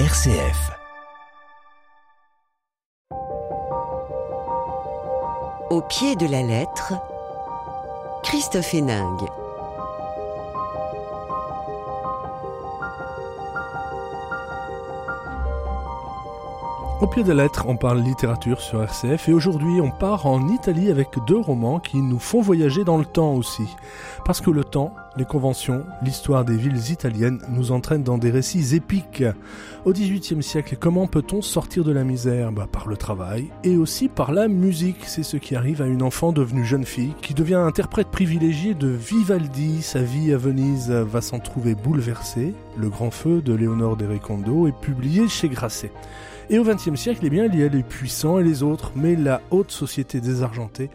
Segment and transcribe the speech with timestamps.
[0.00, 0.72] RCF.
[5.70, 6.94] Au pied de la lettre,
[8.24, 9.28] Christophe Héningue.
[17.04, 20.48] Au pied de la lettre, on parle littérature sur RCF et aujourd'hui on part en
[20.48, 23.66] Italie avec deux romans qui nous font voyager dans le temps aussi.
[24.24, 28.74] Parce que le temps, les conventions, l'histoire des villes italiennes nous entraînent dans des récits
[28.74, 29.22] épiques.
[29.84, 32.52] Au XVIIIe siècle, comment peut-on sortir de la misère?
[32.52, 35.04] Bah, Par le travail et aussi par la musique.
[35.04, 38.88] C'est ce qui arrive à une enfant devenue jeune fille qui devient interprète privilégiée de
[38.88, 39.82] Vivaldi.
[39.82, 42.54] Sa vie à Venise va s'en trouver bouleversée.
[42.78, 45.92] Le grand feu de Léonore de Recondo est publié chez Grasset.
[46.50, 49.16] Et au XXe siècle, eh bien, il y a les puissants et les autres, mais
[49.16, 50.90] la haute société désargentée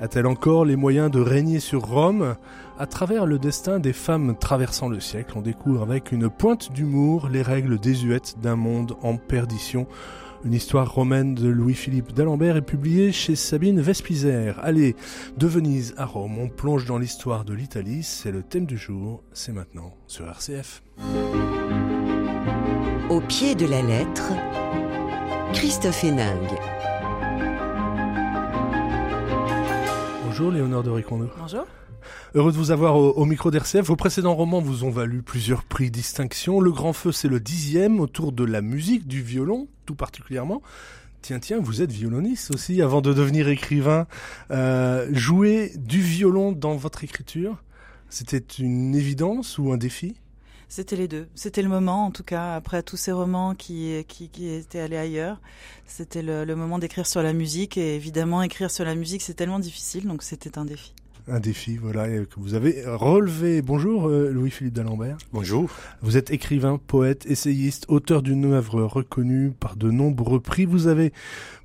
[0.00, 2.36] a-t-elle encore les moyens de régner sur Rome?
[2.78, 7.28] À travers le destin des femmes traversant le siècle, on découvre avec une pointe d'humour
[7.28, 9.86] les règles désuètes d'un monde en perdition.
[10.44, 14.58] Une histoire romaine de Louis-Philippe d'Alembert est publiée chez Sabine Vespizer.
[14.62, 14.94] Allez,
[15.38, 19.22] de Venise à Rome, on plonge dans l'histoire de l'Italie, c'est le thème du jour,
[19.32, 20.82] c'est maintenant sur RCF.
[23.08, 24.32] Au pied de la lettre,
[25.54, 26.58] Christophe Héningue.
[30.24, 31.30] Bonjour Léonore de Ricondo.
[31.38, 31.64] Bonjour.
[32.34, 33.86] Heureux de vous avoir au, au micro d'RCF.
[33.86, 36.60] Vos précédents romans vous ont valu plusieurs prix distinction.
[36.60, 40.60] Le Grand Feu, c'est le dixième autour de la musique, du violon, tout particulièrement.
[41.22, 44.06] Tiens, tiens, vous êtes violoniste aussi avant de devenir écrivain.
[44.50, 47.62] Euh, jouer du violon dans votre écriture,
[48.10, 50.16] c'était une évidence ou un défi?
[50.76, 51.28] C'était les deux.
[51.36, 54.96] C'était le moment, en tout cas, après tous ces romans qui, qui, qui étaient allés
[54.96, 55.40] ailleurs.
[55.86, 57.78] C'était le, le moment d'écrire sur la musique.
[57.78, 60.92] Et évidemment, écrire sur la musique, c'est tellement difficile, donc c'était un défi.
[61.28, 63.62] Un défi, voilà, et que vous avez relevé.
[63.62, 65.16] Bonjour euh, Louis-Philippe d'Alembert.
[65.32, 65.70] Bonjour.
[66.02, 70.64] Vous êtes écrivain, poète, essayiste, auteur d'une œuvre reconnue par de nombreux prix.
[70.64, 71.12] Vous avez,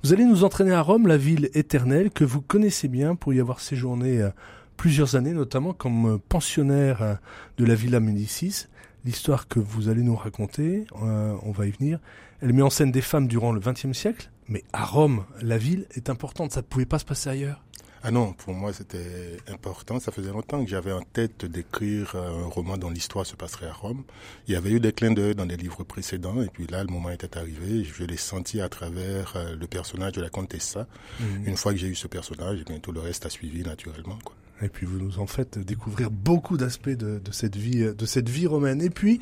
[0.04, 3.40] vous allez nous entraîner à Rome, la ville éternelle que vous connaissez bien pour y
[3.40, 4.30] avoir séjourné euh,
[4.76, 7.14] plusieurs années, notamment comme pensionnaire euh,
[7.58, 8.66] de la Villa Médicis.
[9.04, 11.98] L'histoire que vous allez nous raconter, euh, on va y venir,
[12.42, 15.86] elle met en scène des femmes durant le XXe siècle, mais à Rome, la ville
[15.92, 17.62] est importante, ça ne pouvait pas se passer ailleurs.
[18.02, 20.00] Ah non, pour moi c'était important.
[20.00, 23.74] Ça faisait longtemps que j'avais en tête d'écrire un roman dont l'histoire se passerait à
[23.74, 24.04] Rome.
[24.48, 26.90] Il y avait eu des clins d'œil dans des livres précédents, et puis là le
[26.90, 27.84] moment était arrivé.
[27.84, 30.86] Je l'ai senti à travers euh, le personnage de la Contessa.
[31.20, 31.46] Mhm.
[31.46, 34.18] Une fois que j'ai eu ce personnage, et bien tout le reste a suivi naturellement.
[34.24, 34.34] Quoi.
[34.62, 38.28] Et puis vous nous en faites découvrir beaucoup d'aspects de, de cette vie, de cette
[38.28, 38.82] vie romaine.
[38.82, 39.20] Et puis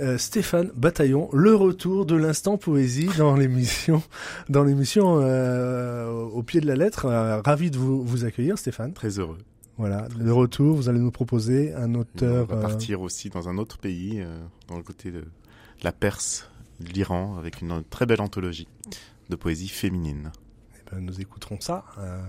[0.00, 4.02] euh, Stéphane Bataillon, le retour de l'instant poésie dans l'émission,
[4.48, 7.06] dans l'émission euh, au pied de la lettre.
[7.06, 8.92] Euh, ravi de vous, vous accueillir, Stéphane.
[8.92, 9.38] Très heureux.
[9.78, 10.76] Voilà, le retour.
[10.76, 12.46] Vous allez nous proposer un auteur.
[12.50, 14.38] on va partir aussi dans un autre pays, euh,
[14.68, 15.24] dans le côté de
[15.82, 16.50] la Perse,
[16.80, 18.68] de l'Iran, avec une très belle anthologie
[19.30, 20.30] de poésie féminine.
[20.76, 21.84] eh ben, nous écouterons ça.
[21.98, 22.20] euh,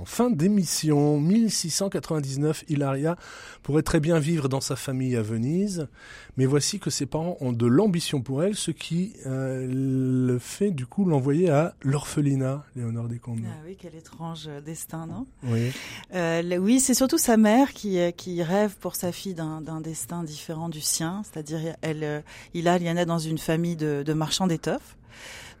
[0.00, 3.16] en fin d'émission, 1699, Hilaria
[3.62, 5.88] pourrait très bien vivre dans sa famille à Venise,
[6.36, 10.70] mais voici que ses parents ont de l'ambition pour elle, ce qui euh, le fait
[10.70, 13.40] du coup l'envoyer à l'orphelinat, Léonore Descombes.
[13.46, 15.26] Ah oui, quel étrange destin, non?
[15.44, 15.72] Oui.
[16.14, 20.22] Euh, oui, c'est surtout sa mère qui, euh, qui rêve pour sa fille d'un destin
[20.24, 21.22] différent du sien.
[21.24, 22.20] C'est-à-dire, elle, euh,
[22.54, 24.96] il a, il y en a dans une famille de, de marchands d'étoffes,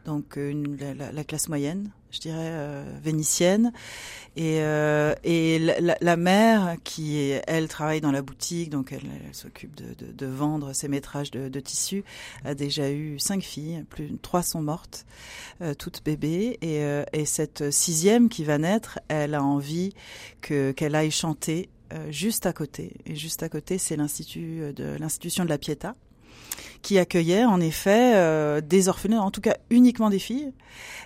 [0.04, 3.72] donc euh, une- la, la- la classe moyenne, je dirais euh, vénitienne,
[4.36, 10.26] et, euh, et la, mère qui, elle, travaille dans la boutique, donc elle, s'occupe de,
[10.26, 12.04] vendre ses métrages de, de tissus,
[12.44, 15.06] a déjà eu cinq filles, plus trois sont mortes,
[15.62, 16.82] euh, toutes bébés, et,
[17.12, 19.92] et cette sixième qui va naître, elle a envie
[20.40, 21.68] que qu'elle aille chanter
[22.10, 22.94] juste à côté.
[23.06, 25.94] Et juste à côté, c'est l'institut de l'institution de la Pietà
[26.86, 30.52] qui accueillait en effet euh, des orphelines, en tout cas uniquement des filles,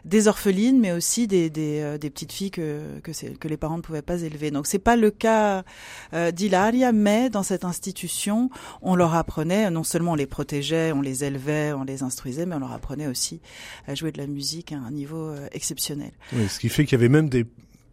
[0.05, 3.01] des orphelines, mais aussi des, euh, petites filles que,
[3.45, 4.51] les parents ne pouvaient pas élever.
[4.51, 5.65] Donc c'est pas le cas
[6.13, 8.51] euh, d'Hilaria, mais dans cette institution,
[8.83, 12.57] on leur apprenait, non seulement on les protégeait, on les élevait, on les instruisait, mais
[12.57, 13.41] on leur apprenait aussi
[13.87, 16.13] à jouer de la musique à un niveau exceptionnel.
[16.33, 17.47] Ce qui fait qu'il y avait même des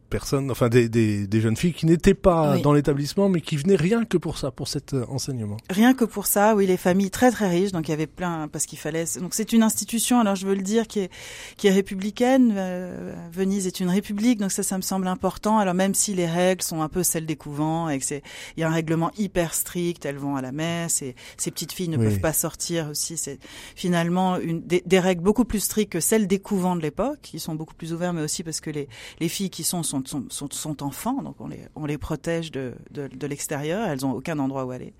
[0.08, 2.62] personnes, enfin des, des, des jeunes filles qui n'étaient pas Oui.
[2.62, 5.58] dans l'établissement, mais qui venaient rien que pour ça, pour cet euh, enseignement.
[5.70, 8.48] Rien que pour ça, oui, les familles très très riches, donc il y avait plein
[8.48, 9.06] parce qu'il fallait.
[9.20, 11.12] Donc c'est une institution, alors je veux le dire, qui est
[11.58, 12.54] qui est républicaine.
[12.56, 15.58] Euh, Venise est une république, donc ça, ça me semble important.
[15.58, 18.24] Alors même si les règles sont un peu celles des couvents et que c'est,
[18.56, 21.72] il y a un règlement hyper strict, elles vont à la messe et ces petites
[21.74, 22.06] filles ne Oui.
[22.06, 23.18] peuvent pas sortir aussi.
[23.18, 23.40] C'est
[23.76, 27.40] finalement une des, des règles beaucoup plus strictes que celles des couvents de l'époque, qui
[27.40, 28.88] sont beaucoup plus ouverts, mais aussi parce que les
[29.20, 31.98] les filles qui sont sont sont, sont, sont, sont enfants, donc on les, on les
[31.98, 33.88] protège de, de, de l'extérieur.
[33.88, 34.94] Elles ont aucun endroit où aller.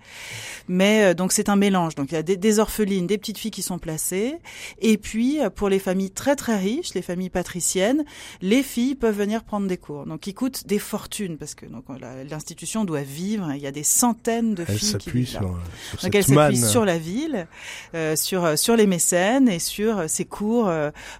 [0.68, 1.94] Mais euh, donc c'est un mélange.
[1.94, 4.36] Donc il y a des, des, orphelines, des petites filles qui sont placées,
[4.80, 8.04] et puis euh, pour les familles très très riches, les familles patriciennes,
[8.40, 10.06] les filles peuvent venir prendre des cours.
[10.06, 11.84] Donc ils coûtent des fortunes parce que donc
[12.30, 13.50] l'institution doit vivre.
[13.54, 16.56] Il y a des centaines de elle filles qui vivent sur, sur donc elle s'appuie
[16.56, 17.46] sur la ville,
[17.94, 20.70] euh, sur sur les mécènes et sur ces cours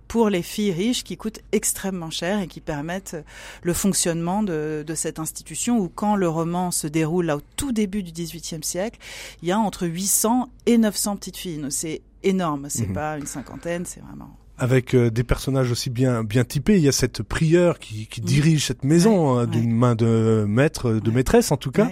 [0.09, 3.17] pour les filles riches qui coûtent extrêmement cher et qui permettent
[3.69, 7.71] le fonctionnement de, de cette institution où quand le roman se déroule là au tout
[7.71, 8.99] début du XVIIIe siècle,
[9.43, 11.67] il y a entre 800 et 900 petites filles.
[11.69, 12.93] C'est énorme, c'est mmh.
[12.95, 16.77] pas une cinquantaine, c'est vraiment avec euh, des personnages aussi bien bien typés.
[16.77, 19.73] Il y a cette prieure qui, qui dirige cette maison ouais, hein, d'une ouais.
[19.73, 21.17] main de maître, de ouais.
[21.17, 21.91] maîtresse en tout cas.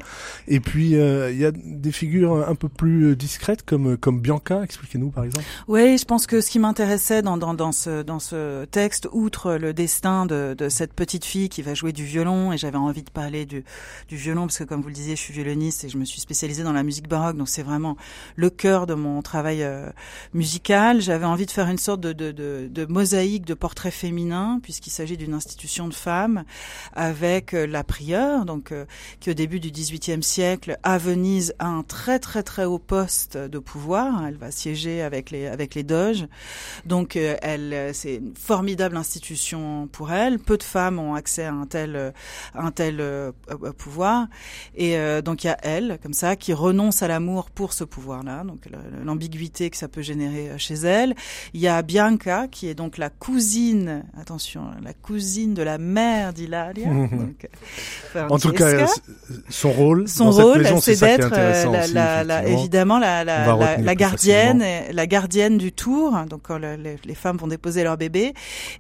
[0.49, 4.21] Et puis euh, il y a des figures un peu plus euh, discrètes comme comme
[4.21, 4.63] Bianca.
[4.63, 5.47] Expliquez-nous par exemple.
[5.69, 9.55] Oui, je pense que ce qui m'intéressait dans, dans dans ce dans ce texte, outre
[9.55, 13.03] le destin de, de cette petite fille qui va jouer du violon, et j'avais envie
[13.03, 13.65] de parler du
[14.09, 16.21] du violon parce que comme vous le disiez, je suis violoniste et je me suis
[16.21, 17.97] spécialisée dans la musique baroque, donc c'est vraiment
[18.37, 19.91] le cœur de mon travail euh,
[20.35, 21.01] musical.
[21.01, 24.91] J'avais envie de faire une sorte de, de, de de, mosaïque de portraits féminins, puisqu'il
[24.91, 26.45] s'agit d'une institution de femmes,
[26.95, 28.85] avec euh, la prieure, donc euh,
[29.21, 33.37] qui au début du XVIIIe siècle à Venise a un très très très haut poste
[33.37, 34.27] de pouvoir.
[34.27, 36.27] Elle va siéger avec les avec les doges,
[36.85, 40.39] donc euh, elle c'est une formidable institution pour elle.
[40.39, 42.13] Peu de femmes ont accès à un tel
[42.55, 43.03] un tel
[43.79, 44.27] pouvoir,
[44.75, 48.45] et donc il y a elle comme ça qui renonce à l'amour pour ce pouvoir-là,
[48.45, 48.69] donc
[49.05, 51.15] l'ambiguïté que ça peut générer chez elle.
[51.55, 56.33] Il y a Bianca qui est donc la cousine, attention, la cousine de la mère
[56.33, 56.89] d'Hilaria.
[56.89, 57.47] donc,
[58.31, 58.87] en tout cas,
[59.49, 61.31] son rôle, son rôle, c'est d'être
[61.93, 66.17] la, évidemment la, la, la gardienne, la gardienne du tour.
[66.29, 68.35] Donc quand les, les, femmes vont déposer leur bébé,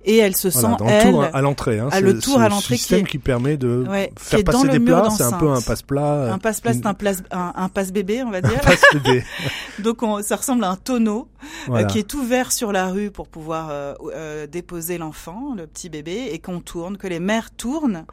[0.04, 2.48] et elle se voilà, sent dans elle le tour à l'entrée, hein, le tour à
[2.48, 5.08] l'entrée système qui, qui permet de ouais, faire passer des plats.
[5.10, 6.32] C'est un peu un passe-plat.
[6.32, 8.60] Un passe-plat, c'est un, place, un, un passe-bébé, on va dire.
[9.78, 11.28] donc on, ça ressemble à un tonneau
[11.66, 11.84] voilà.
[11.84, 15.88] euh, qui est ouvert sur la rue pour pouvoir euh, euh, déposer l'enfant, le petit
[15.88, 18.04] bébé, et qu'on tourne, que les mères tournent.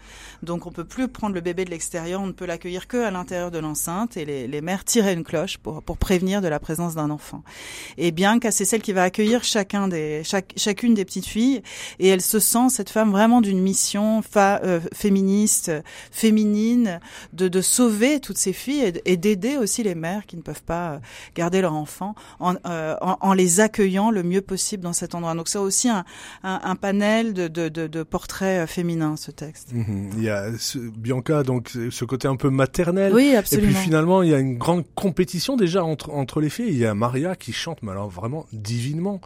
[0.41, 3.11] Donc on peut plus prendre le bébé de l'extérieur, on ne peut l'accueillir que à
[3.11, 6.59] l'intérieur de l'enceinte, et les, les, mères tirent une cloche pour, pour prévenir de la
[6.59, 7.43] présence d'un enfant.
[7.97, 11.61] Et qu'à c'est celle qui va accueillir chacun des, chaque, chacune des petites filles,
[11.99, 15.71] et elle se sent cette femme vraiment d'une mission fa, euh, féministe,
[16.11, 16.99] féminine,
[17.33, 20.63] de, de sauver toutes ces filles et, et d'aider aussi les mères qui ne peuvent
[20.63, 21.01] pas
[21.35, 25.32] garder leur enfant en, euh, en, en les accueillant le mieux possible dans cet endroit.
[25.35, 26.05] Donc c'est aussi un,
[26.43, 29.73] un, un panel de, de, de, de, portraits féminins, ce texte.
[29.73, 30.09] Mmh.
[30.17, 33.13] Il y a ce, Bianca, donc ce côté un peu maternel.
[33.13, 33.69] Oui, absolument.
[33.69, 36.69] Et puis finalement, il y a une grande compétition déjà entre, entre les filles.
[36.69, 39.21] Il y a Maria qui chante, mais alors vraiment divinement.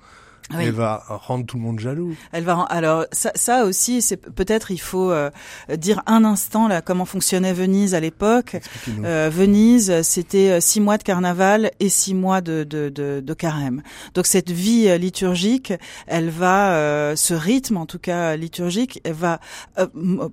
[0.52, 0.64] Oui.
[0.64, 2.16] Elle va rendre tout le monde jaloux.
[2.32, 5.30] Elle va alors ça, ça aussi c'est peut-être il faut euh,
[5.76, 8.56] dire un instant là comment fonctionnait Venise à l'époque.
[9.04, 13.34] Euh, Venise c'était euh, six mois de carnaval et six mois de, de, de, de
[13.34, 13.84] carême.
[14.14, 15.74] Donc cette vie euh, liturgique,
[16.08, 19.40] elle va euh, ce rythme en tout cas liturgique, elle va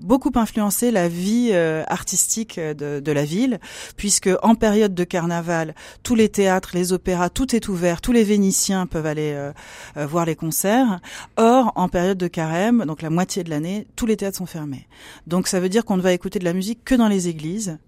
[0.01, 1.53] beaucoup influencer la vie
[1.89, 3.59] artistique de, de la ville
[3.97, 8.23] puisque en période de carnaval tous les théâtres, les opéras, tout est ouvert, tous les
[8.25, 9.37] Vénitiens peuvent aller
[10.07, 11.01] voir les concerts.
[11.37, 14.87] Or, en période de carême, donc la moitié de l'année, tous les théâtres sont fermés.
[15.27, 17.79] Donc ça veut dire qu'on ne va écouter de la musique que dans les églises.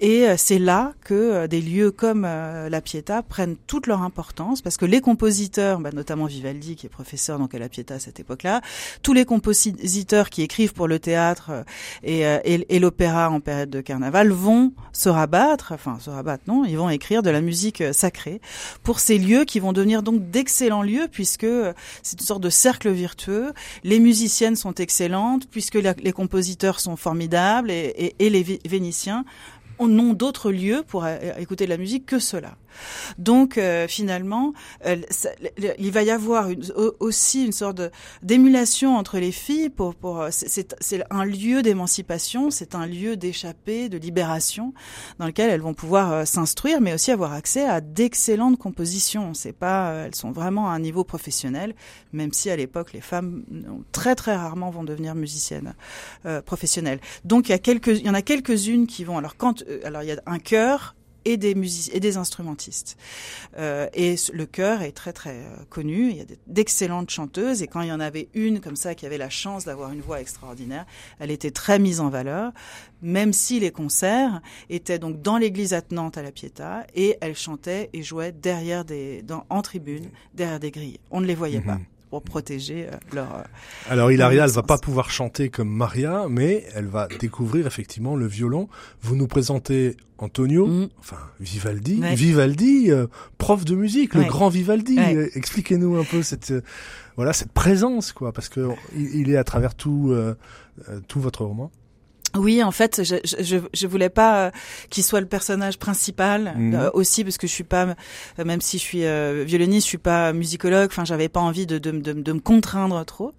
[0.00, 4.86] Et c'est là que des lieux comme la Pietà prennent toute leur importance, parce que
[4.86, 8.60] les compositeurs, bah, notamment Vivaldi, qui est professeur donc à la Pietà à cette époque-là,
[9.02, 11.64] tous les compositeurs qui écrivent pour le théâtre
[12.02, 16.90] et l'opéra en période de carnaval vont se rabattre, enfin se rabattre non, ils vont
[16.90, 18.40] écrire de la musique sacrée
[18.82, 21.46] pour ces lieux qui vont devenir donc d'excellents lieux, puisque
[22.02, 23.52] c'est une sorte de cercle virtueux.
[23.84, 29.24] Les musiciennes sont excellentes puisque les compositeurs sont formidables et, et, les Vénitiens
[29.80, 32.56] n'ont d'autres lieux pour écouter de la musique que cela.
[33.18, 34.52] Donc euh, finalement,
[34.86, 34.96] euh,
[35.78, 36.48] il va y avoir
[37.00, 37.80] aussi une sorte
[38.22, 39.70] d'émulation entre les filles.
[39.70, 44.72] Pour, pour c'est un lieu d'émancipation, c'est un lieu d'échappée, de libération,
[45.18, 49.34] dans lequel elles vont pouvoir euh, s'instruire, mais aussi avoir accès à d'excellentes compositions.
[49.34, 51.74] C'est pas, elles sont vraiment à un niveau professionnel,
[52.12, 53.44] même si à l'époque les femmes
[53.92, 55.74] très très rarement vont devenir musiciennes
[56.26, 57.00] euh, professionnelles.
[57.24, 59.18] Donc il y a quelques, il y en a quelques-unes qui vont.
[59.18, 60.94] Alors quand, alors il y a un chœur
[61.28, 62.96] et des musiciens et des instrumentistes.
[63.58, 66.10] Euh, et le chœur est très très euh, connu.
[66.10, 69.04] Il y a d'excellentes chanteuses et quand il y en avait une comme ça qui
[69.04, 70.86] avait la chance d'avoir une voix extraordinaire,
[71.18, 72.52] elle était très mise en valeur.
[73.02, 77.90] Même si les concerts étaient donc dans l'église attenante à la Pietà et elle chantait
[77.92, 80.98] et jouait derrière des dans, en tribune derrière des grilles.
[81.10, 81.66] On ne les voyait mmh.
[81.66, 81.78] pas.
[82.10, 83.44] Pour protéger leur.
[83.88, 88.26] Alors Hilaria, elle va pas pouvoir chanter comme Maria, mais elle va découvrir effectivement le
[88.26, 88.68] violon.
[89.02, 90.88] Vous nous présentez Antonio, mm.
[90.98, 92.90] enfin Vivaldi, Vivaldi,
[93.38, 94.98] prof de musique, le grand Vivaldi.
[95.34, 96.52] Expliquez-nous un peu cette
[97.16, 100.14] voilà cette présence quoi, parce que il, est à travers tout
[101.06, 101.70] tout votre roman.
[102.36, 104.50] Oui, en fait, je, je, je voulais pas euh,
[104.90, 106.74] qu'il soit le personnage principal mhm.
[106.74, 107.96] euh, aussi parce que je suis pas,
[108.38, 109.04] euh, même si je suis
[109.44, 110.88] violoniste, je suis pas musicologue.
[110.90, 113.32] Enfin, j'avais pas envie de, de, de, de, me contraindre trop,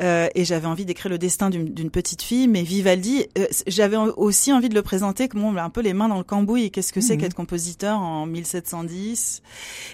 [0.00, 2.48] et j'avais envie d'écrire le destin d'une petite fille.
[2.48, 3.26] Mais Vivaldi,
[3.66, 6.70] j'avais aussi envie de le présenter comme un peu les mains dans le cambouis.
[6.70, 7.20] Qu'est-ce que c'est mhm.
[7.20, 9.42] qu'être compositeur en 1710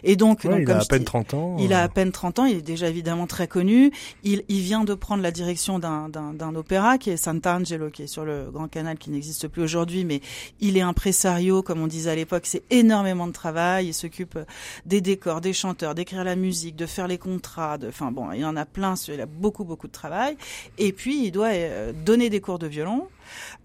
[0.05, 1.57] Et donc, donc il a à peine 30 ans.
[1.59, 2.45] Il a à peine 30 ans.
[2.45, 3.91] Il est déjà évidemment très connu.
[4.23, 8.20] Il, il vient de prendre la direction d'un opéra qui est Sant'Angelo, qui est sur
[8.25, 10.21] le Grand Canal qui n'existe plus aujourd'hui, mais
[10.61, 14.39] il est impresario, comme on disait à l'époque, c'est énormément de travail, il s'occupe
[14.87, 18.45] des décors, des chanteurs, d'écrire la musique, de faire les contrats, de, enfin bon, il
[18.45, 20.37] en a plein, il a beaucoup beaucoup de travail,
[20.79, 23.09] et puis il doit euh, donner des cours de violon,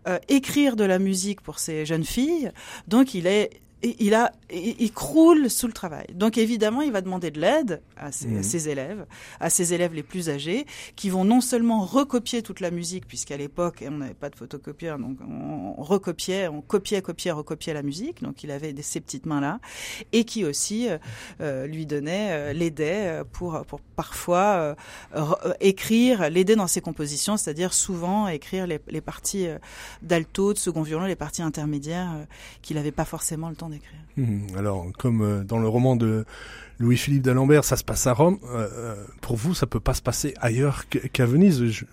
[0.08, 2.52] euh, écrire de la musique pour ces jeunes filles,
[2.88, 6.08] donc il est il a, il, croule sous le travail.
[6.14, 8.42] Donc évidemment, il va demander de l'aide à mhm.
[8.42, 9.06] ses, élèves,
[9.40, 10.66] à ses élèves les plus âgés,
[10.96, 14.98] qui vont non seulement recopier toute la musique, puisqu'à l'époque on n'avait pas de photocopieur,
[14.98, 18.24] donc on recopiait, on copiait, copiait, recopiait la musique.
[18.24, 19.60] Donc il avait ces petites mains là,
[20.14, 20.98] et qui aussi euh,
[21.42, 24.76] euh, lui donnait, euh, l'aidait pour, pour parfois
[25.60, 29.48] écrire, l'aider dans ses compositions, c'est-à-dire souvent écrire les, les parties
[30.02, 32.14] d'alto, de second violon, les parties intermédiaires
[32.62, 34.00] qu'il n'avait pas forcément le temps d'écrire.
[34.18, 34.48] Mhm.
[34.58, 36.26] alors, comme euh, dans le roman de
[36.80, 38.38] Louis-Philippe d'Alembert, ça se passe à Rome.
[38.46, 41.86] Euh, euh, pour vous, ça peut pas se passer ailleurs qu'à Venise.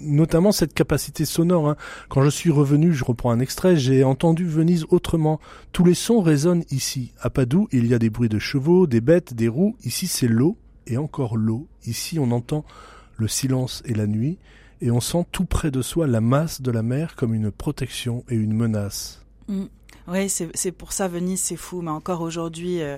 [0.00, 1.68] notamment cette capacité sonore.
[1.68, 1.76] Hein.
[2.08, 5.40] Quand je suis revenu, je reprends un extrait, j'ai entendu Venise autrement.
[5.72, 7.12] Tous les sons résonnent ici.
[7.20, 9.76] À Padoue, il y a des bruits de chevaux, des bêtes, des roues.
[9.84, 10.56] Ici, c'est l'eau
[10.86, 11.68] et encore l'eau.
[11.86, 12.64] Ici, on entend
[13.16, 14.38] le silence et la nuit,
[14.80, 18.24] et on sent tout près de soi la masse de la mer comme une protection
[18.28, 19.24] et une menace.
[19.48, 19.64] Mm.
[20.08, 21.82] Oui, c'est pour ça Venise, c'est fou.
[21.82, 22.96] Mais encore aujourd'hui, euh,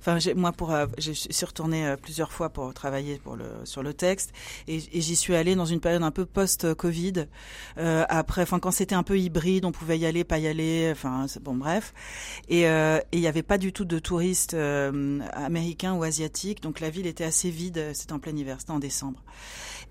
[0.00, 3.82] enfin moi pour, euh, je suis retournée euh, plusieurs fois pour travailler pour le sur
[3.82, 4.32] le texte
[4.68, 7.26] et, j'y suis allée dans une période un peu post-Covid.
[7.76, 10.90] après, enfin quand c'était un peu hybride, on pouvait y aller, pas y aller.
[10.92, 11.92] Enfin bon, bref.
[12.48, 17.06] Et il n'y avait pas du tout de touristes américains ou asiatiques, donc la ville
[17.06, 17.90] était assez vide.
[17.94, 19.22] C'était en plein hiver, c'était en décembre.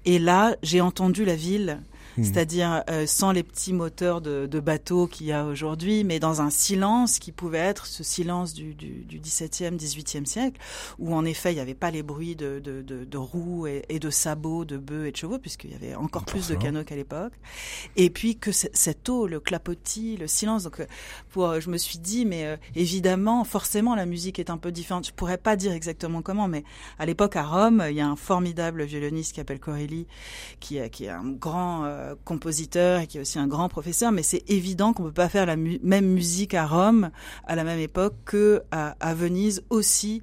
[0.05, 1.81] Et là, j'ai entendu la ville
[2.17, 2.23] Hmm.
[2.23, 6.41] c'est-à-dire euh, sans les petits moteurs de, de bateaux qu'il y a aujourd'hui, mais dans
[6.41, 10.59] un silence qui pouvait être ce silence du, du, du XVIIe, XVIIIe siècle,
[10.99, 13.83] où en effet il n'y avait pas les bruits de, de, de, de roues et,
[13.89, 16.83] et, de sabots, de bœufs et de chevaux, puisqu'il y avait encore plus de canaux
[16.83, 17.33] qu'à l'époque.
[17.95, 20.63] Et puis que cette eau, le clapotis, le silence.
[20.63, 20.85] Donc, euh,
[21.31, 25.07] pour, je me suis dit, mais euh, évidemment, forcément, la musique est un peu différente.
[25.07, 26.63] Je pourrais pas dire exactement comment, mais
[26.99, 30.05] à l'époque à Rome, il y a un formidable violoniste qui s'appelle Corelli,
[30.59, 34.23] qui, qui est un grand euh, compositeur et qui est aussi un grand professeur, mais
[34.23, 37.11] c'est évident qu'on peut pas faire la même musique à Rome
[37.45, 40.21] à la même époque que à, à Venise aussi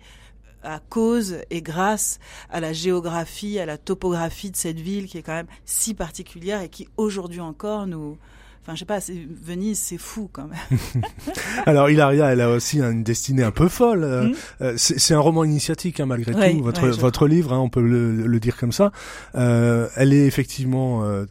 [0.63, 2.19] à cause et grâce
[2.51, 6.61] à la géographie, à la topographie de cette ville qui est quand même si particulière
[6.61, 8.19] et qui aujourd'hui encore nous
[8.63, 8.99] Enfin, je sais pas,
[9.43, 11.03] Venise, c'est fou quand même.
[11.67, 14.05] Alors, Hilaria, elle a aussi une destinée un peu folle.
[14.05, 14.35] Euh, hmm.
[14.61, 18.27] euh, c'est un roman initiatique, hein, malgré tout, votre, votre livre, hein, on peut le,
[18.27, 18.93] le, dire comme ça.
[19.35, 21.25] Euh, elle est effectivement euh,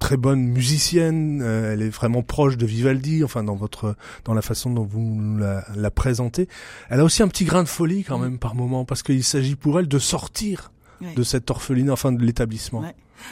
[0.00, 4.42] très bonne musicienne, euh, elle est vraiment proche de Vivaldi, enfin dans votre dans la
[4.42, 6.48] façon dont vous la, la présentez.
[6.88, 9.54] Elle a aussi un petit grain de folie quand même par moment parce qu'il s'agit
[9.54, 10.72] pour elle de sortir
[11.16, 12.82] de cette orpheline, enfin de l'établissement.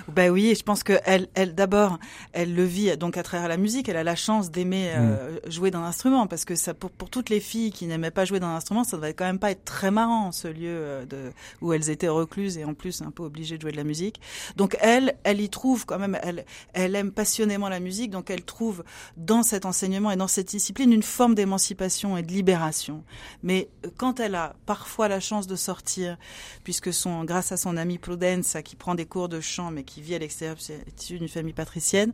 [0.09, 1.99] Ben oui, je pense que elle, elle d'abord,
[2.33, 3.89] elle le vit donc à travers la musique.
[3.89, 5.51] Elle a la chance d'aimer euh, mm.
[5.51, 8.41] jouer d'un instrument parce que ça, pour, pour toutes les filles qui n'aimaient pas jouer
[8.41, 11.73] d'un instrument, ça devait quand même pas être très marrant ce lieu euh, de, où
[11.73, 14.21] elles étaient recluses et en plus un peu obligées de jouer de la musique.
[14.57, 18.43] Donc elle, elle y trouve quand même, elle, elle aime passionnément la musique, donc elle
[18.43, 18.85] trouve
[19.17, 23.05] dans cet enseignement et dans cette discipline une forme d'émancipation et de libération.
[23.43, 26.17] Mais euh, quand elle a parfois la chance de sortir,
[26.65, 30.03] puisque son, grâce à son amie Prudence qui prend des cours de chant mais qui
[30.03, 32.13] vit à l'extérieur, c'est issue d'une famille patricienne,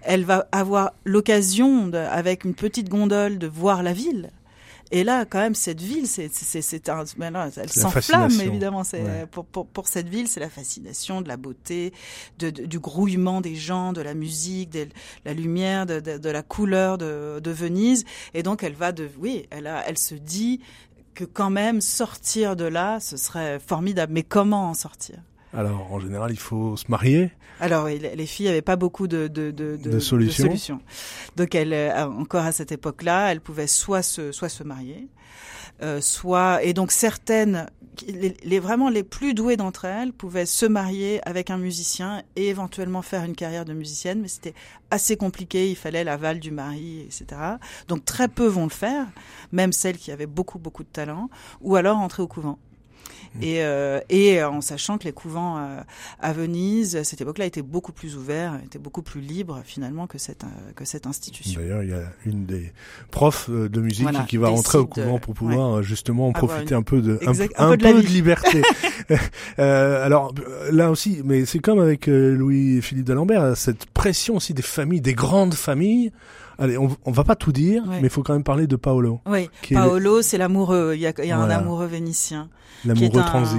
[0.00, 4.30] elle va avoir l'occasion, avec une petite gondole, de voir la ville.
[4.92, 8.84] Et là, quand même, cette ville, c'est, c'est, un, ben elle s'enflamme évidemment.
[8.84, 11.92] C'est pour, pour, pour cette ville, c'est la fascination de la beauté,
[12.38, 14.88] de, du grouillement des gens, de la musique, de
[15.24, 18.04] la lumière, de, la couleur de, de, Venise.
[18.32, 20.60] Et donc, elle va de, oui, elle a, elle se dit
[21.14, 24.12] que quand même sortir de là, ce serait formidable.
[24.12, 25.18] Mais comment en sortir?
[25.54, 27.30] Alors, en général, il faut se marier.
[27.60, 30.80] Alors, les filles n'avaient pas beaucoup de, de, de, de, solutions.
[31.36, 35.08] Donc, elle, euh, encore à cette époque-là, elles pouvaient soit se, soit se marier,
[35.82, 37.66] euh, soit et donc certaines
[38.06, 42.48] les, les, vraiment les plus douées d'entre elles pouvaient se marier avec un musicien et
[42.48, 44.54] éventuellement faire une carrière de musicienne, mais c'était
[44.90, 45.70] assez compliqué.
[45.70, 47.40] Il fallait l'aval du mari, etc.
[47.88, 49.06] Donc très peu vont le faire,
[49.52, 51.28] même celles qui avaient beaucoup beaucoup de talent,
[51.60, 52.58] ou alors entrer au couvent.
[53.40, 55.80] Et, euh, et en sachant que les couvents euh,
[56.20, 60.18] à Venise, à cette époque-là, étaient beaucoup plus ouverts, étaient beaucoup plus libres finalement que
[60.18, 61.60] cette, euh, que cette institution.
[61.60, 62.72] D'ailleurs, il y a une des
[63.10, 67.00] profs de musique qui va entrer au couvent pour pouvoir justement en profiter un peu
[67.00, 67.32] de, un,
[67.76, 68.62] peu, de, liberté.
[69.56, 70.34] alors
[70.70, 75.54] là aussi, mais c'est comme avec Louis-Philippe d'Alembert, cette pression aussi des familles, des grandes
[75.54, 76.12] familles.
[76.58, 79.20] Allez, on, on va pas tout dire, mais il faut quand même parler de Paolo.
[79.26, 80.92] Oui, Paolo, c'est l'amoureux.
[80.94, 82.48] Il y a, y a un amoureux vénitien.
[82.84, 83.56] L'amoureux transi.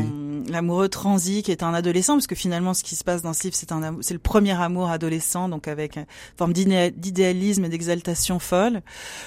[0.49, 3.43] L'amoureux transi qui est un adolescent, parce que finalement, ce qui se passe dans ce
[3.43, 6.05] livre, c'est un, c'est le premier amour adolescent, donc avec une
[6.37, 8.81] forme d'idéalisme et d'exaltation folle.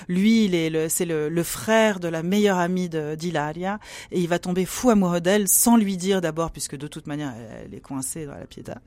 [0.08, 3.78] Lui, il est le, c'est le, le, frère de la meilleure amie d'Hilaria,
[4.12, 7.32] et il va tomber fou amoureux d'elle sans lui dire d'abord, puisque de toute manière,
[7.64, 8.78] elle, est coincée dans la Pietà.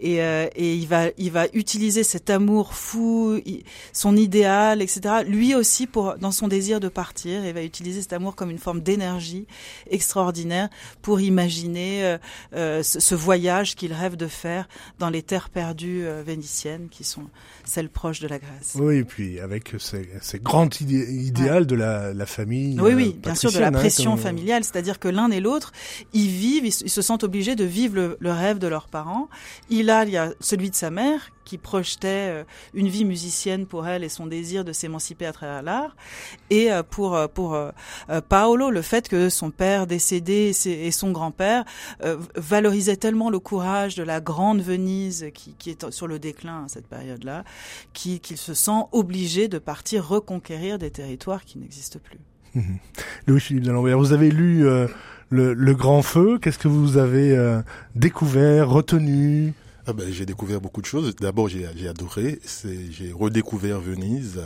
[0.00, 3.38] Et, euh, et il va, il va utiliser cet amour fou,
[3.92, 5.22] son idéal, etc.
[5.26, 8.58] Lui aussi pour, dans son désir de partir, il va utiliser cet amour comme une
[8.58, 9.46] forme d'énergie
[9.90, 10.68] extraordinaire
[11.02, 12.18] pour imaginer euh,
[12.54, 14.68] euh, ce, voyage qu'il rêve de faire
[14.98, 17.26] dans les terres perdues euh, vénitiennes qui sont
[17.64, 18.76] celles proches de la Grèce.
[18.76, 22.80] Oui, et puis avec ces, ces grands idéal de la, la, famille.
[22.80, 25.72] Oui, oui, bien sûr, de la hein, pression familiale, c'est-à-dire que l'un et l'autre,
[26.12, 29.28] ils vivent, ils, se sentent obligés de vivre le, le rêve de leurs parents.
[29.70, 32.44] Il a, il y a celui de sa mère qui projetait euh,
[32.74, 35.96] une vie musicienne pour elle et son désir de s'émanciper à travers l'art.
[36.50, 37.58] Et euh, pour euh, pour
[38.28, 41.64] Paolo, le fait que son père décédé et son grand-père
[42.36, 46.86] valorisaient tellement le courage de la grande Venise qui, est sur le déclin à cette
[46.86, 47.44] période-là,
[47.92, 52.20] qu'il se sent obligé de partir reconquérir des territoires qui n'existent plus.
[53.26, 54.64] Louis-Philippe d'Alembert, vous avez lu
[55.30, 56.38] le, Grand Feu.
[56.40, 57.36] Qu'est-ce que vous avez
[57.94, 59.54] découvert, retenu?
[59.84, 61.16] Ah ben, j'ai découvert beaucoup de choses.
[61.16, 62.38] D'abord, j'ai adoré.
[62.90, 64.40] J'ai redécouvert Venise.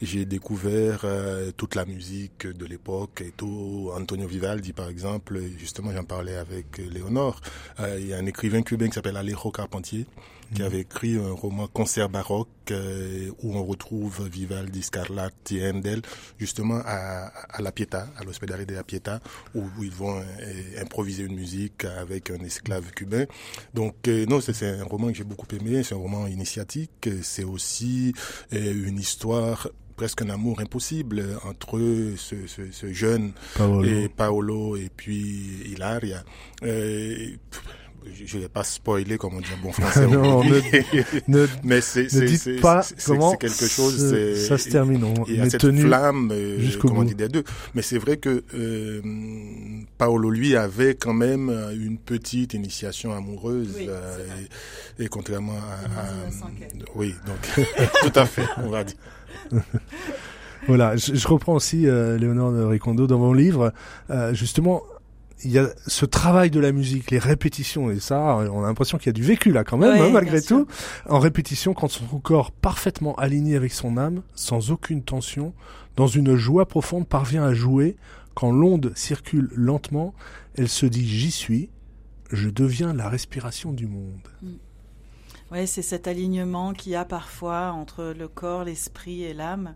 [0.00, 3.90] J'ai découvert euh, toute la musique de l'époque et tout.
[3.94, 5.38] Antonio Vivaldi, par exemple.
[5.58, 7.40] Justement, j'en parlais avec Léonore.
[7.80, 10.06] Euh, il y a un écrivain cubain qui s'appelle Alejo Carpentier
[10.54, 16.02] qui avait écrit un roman concert baroque euh, où on retrouve Vivaldi, Scarlatti, Handel,
[16.38, 19.20] justement à, à la Pietà, à l'Hospedale de la Pietà,
[19.54, 23.24] où, ils vont euh, improviser une musique avec un esclave cubain.
[23.74, 27.44] Donc euh, non, c'est un roman que j'ai beaucoup aimé, c'est un roman initiatique, c'est
[27.44, 28.12] aussi
[28.52, 31.80] une histoire presque un amour impossible entre
[32.16, 33.84] ce, ce, ce jeune Paolo.
[33.84, 36.22] et Paolo et puis Hilaria.
[36.62, 37.30] Euh,
[38.14, 40.06] je ne vais pas spoiler comme on dit en bon français.
[40.06, 40.42] non,
[41.28, 44.14] ne, mais c'est pas comment quelque chose.
[44.46, 45.04] Ça se termine.
[45.28, 47.44] il y a cette flamme, euh, comme on dit des deux.
[47.74, 49.00] Mais c'est vrai que euh,
[49.98, 54.18] Paolo lui avait quand même une petite initiation amoureuse euh,
[54.98, 55.56] et, contrairement
[55.96, 56.04] à, à
[56.94, 57.66] oui donc
[58.02, 58.96] tout à fait on va dire.
[60.66, 63.72] voilà, je, je, reprends aussi euh, Léonore de Ricondo dans mon livre.
[64.10, 64.82] Euh, justement,
[65.44, 68.18] il y a ce travail de la musique, les répétitions, et ça,
[68.52, 70.66] on a l'impression qu'il y a du vécu là quand même, hein, malgré tout.
[71.08, 75.54] En répétition, quand son corps parfaitement aligné avec son âme, sans aucune tension,
[75.96, 77.96] dans une joie profonde, parvient à jouer.
[78.34, 80.14] Quand l'onde circule lentement,
[80.54, 81.70] elle se dit j'y suis,
[82.30, 84.28] je deviens la respiration du monde.
[84.42, 84.48] Mm.
[85.50, 89.74] Oui, c'est cet alignement qu'il y a parfois entre le corps, l'esprit et l'âme.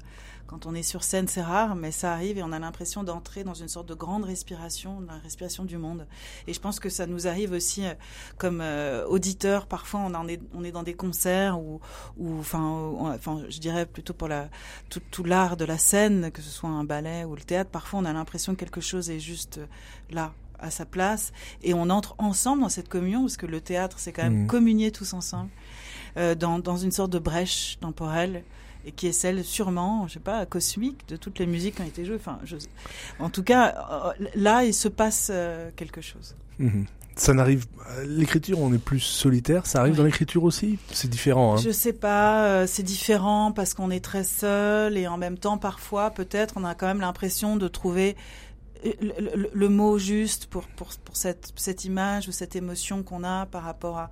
[0.52, 3.42] Quand on est sur scène, c'est rare, mais ça arrive et on a l'impression d'entrer
[3.42, 6.06] dans une sorte de grande respiration, la respiration du monde.
[6.46, 7.94] Et je pense que ça nous arrive aussi euh,
[8.36, 9.64] comme euh, auditeurs.
[9.64, 11.80] Parfois, on, en est, on est dans des concerts ou,
[12.38, 12.60] enfin,
[13.00, 14.50] enfin, je dirais plutôt pour la,
[14.90, 17.70] tout, tout l'art de la scène, que ce soit un ballet ou le théâtre.
[17.70, 19.58] Parfois, on a l'impression que quelque chose est juste
[20.10, 23.98] là, à sa place et on entre ensemble dans cette communion parce que le théâtre
[23.98, 24.46] c'est quand même mmh.
[24.46, 25.50] communier tous ensemble
[26.18, 28.44] euh, dans, dans une sorte de brèche temporelle
[28.84, 31.86] et qui est celle sûrement, je sais pas, cosmique de toutes les musiques qui ont
[31.86, 32.16] été jouées.
[32.16, 32.56] Enfin, je...
[33.18, 36.36] en tout cas, euh, là, il se passe euh, quelque chose.
[36.58, 36.86] Mhm.
[37.14, 37.66] Ça n'arrive.
[38.06, 39.66] L'écriture, on est plus solitaire.
[39.66, 40.78] Ça arrive dans l'écriture aussi?
[40.90, 41.54] C'est différent.
[41.54, 41.56] Hein.
[41.58, 42.46] Je sais pas.
[42.46, 46.64] Euh, c'est différent parce qu'on est très seul et en même temps, parfois, peut-être, on
[46.64, 48.16] a quand même l'impression de trouver
[48.82, 53.46] le, le, mot juste pour pour, pour cette cette image ou cette émotion qu'on a
[53.46, 54.10] par rapport à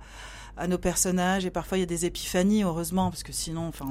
[0.57, 1.45] à nos personnages.
[1.45, 3.85] Et parfois, il y a des épiphanies, heureusement, parce que sinon, enfin,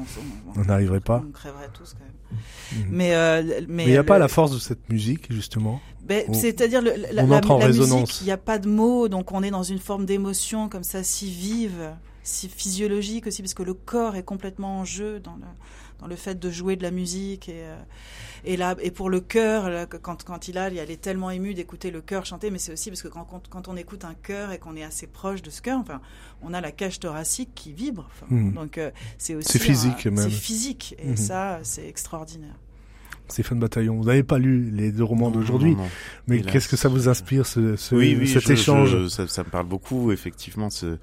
[0.56, 1.22] on n'arriverait pas.
[1.26, 2.86] On crèverait tous quand même.
[2.90, 5.80] Mais euh, mais il n'y a pas la force de cette musique, justement.
[6.02, 9.50] Ben, C'est-à-dire la, la, la musique, il n'y a pas de mots, donc on est
[9.50, 11.90] dans une forme d'émotion comme ça, si vive,
[12.22, 15.46] si physiologique aussi, parce que le corps est complètement en jeu dans le
[16.00, 17.64] dans le fait de jouer de la musique et
[18.44, 21.90] et là et pour le chœur quand quand il a il est tellement ému d'écouter
[21.90, 24.58] le chœur chanter mais c'est aussi parce que quand, quand, on écoute un chœur et
[24.58, 26.00] qu'on est assez proche de ce chœur enfin
[26.42, 28.52] on a la cage thoracique qui vibre hmm.
[28.54, 28.80] donc
[29.18, 30.16] c'est aussi c'est physique même.
[30.16, 31.16] c'est physique et hmm.
[31.16, 32.56] ça c'est extraordinaire.
[33.30, 35.76] Stéphane Bataillon, vous n'avez pas lu les deux romans d'aujourd'hui,
[36.26, 39.08] mais qu'est-ce que ça vous inspire ce, ce oui, cet échange?
[39.08, 40.98] ça, ça, me parle beaucoup, effectivement, ce,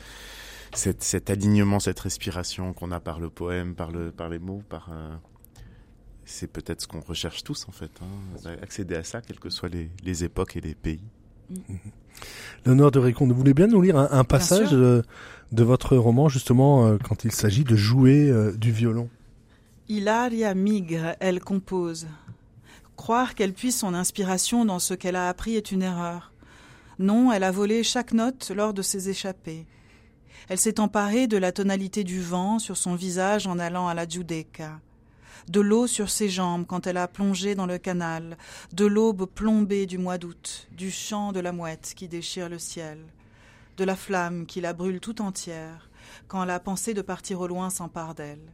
[0.77, 4.63] cet, cet alignement, cette respiration qu'on a par le poème, par, le, par les mots,
[4.69, 4.89] par...
[4.91, 5.15] Euh,
[6.25, 9.69] c'est peut-être ce qu'on recherche tous, en fait, hein, accéder à ça, quelles que soient
[9.69, 11.03] les, les époques et les pays.
[11.51, 11.77] Mm-hmm.
[12.65, 15.03] L'honneur de Récon, vous voulez bien nous lire un, un passage de,
[15.51, 19.09] de, votre roman, justement, euh, quand il s'agit de jouer euh, du violon?
[19.87, 22.07] Hilaria migre, elle compose.
[22.97, 26.33] Croire qu'elle puise son inspiration dans ce qu'elle a appris est une erreur.
[26.99, 29.65] Non, elle a volé chaque note lors de ses échappées.
[30.49, 34.07] Elle s'est emparée de la tonalité du vent sur son visage en allant à la
[34.07, 34.79] Giudecca,
[35.49, 38.38] de l'eau sur ses jambes quand elle a plongé dans le canal,
[38.71, 42.99] de l'aube plombée du mois d'août, du chant de la mouette qui déchire le ciel,
[43.75, 45.89] de la flamme qui la brûle tout entière
[46.29, 48.53] quand la pensée de partir au loin s'empare d'elle.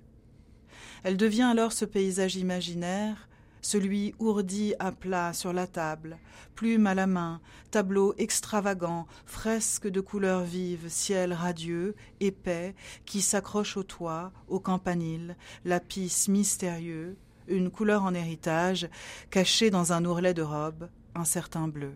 [1.03, 3.27] Elle devient alors ce paysage imaginaire,
[3.63, 6.19] celui ourdi à plat sur la table,
[6.53, 13.77] plume à la main, tableau extravagant, fresque de couleurs vives, ciel radieux, épais, qui s'accroche
[13.77, 18.87] au toit, au campanile, lapis mystérieux, une couleur en héritage,
[19.31, 21.93] cachée dans un ourlet de robe, un certain bleu.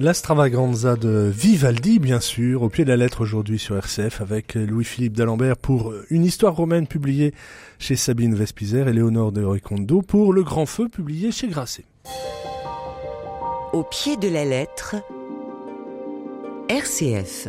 [0.00, 5.16] L'Astravaganza de Vivaldi, bien sûr, au pied de la lettre aujourd'hui sur RCF avec Louis-Philippe
[5.16, 7.34] d'Alembert pour une histoire romaine publiée
[7.80, 11.82] chez Sabine Vespizer et Léonore de Recondo pour Le Grand Feu publié chez Grasset.
[13.72, 14.94] Au pied de la lettre,
[16.68, 17.48] RCF.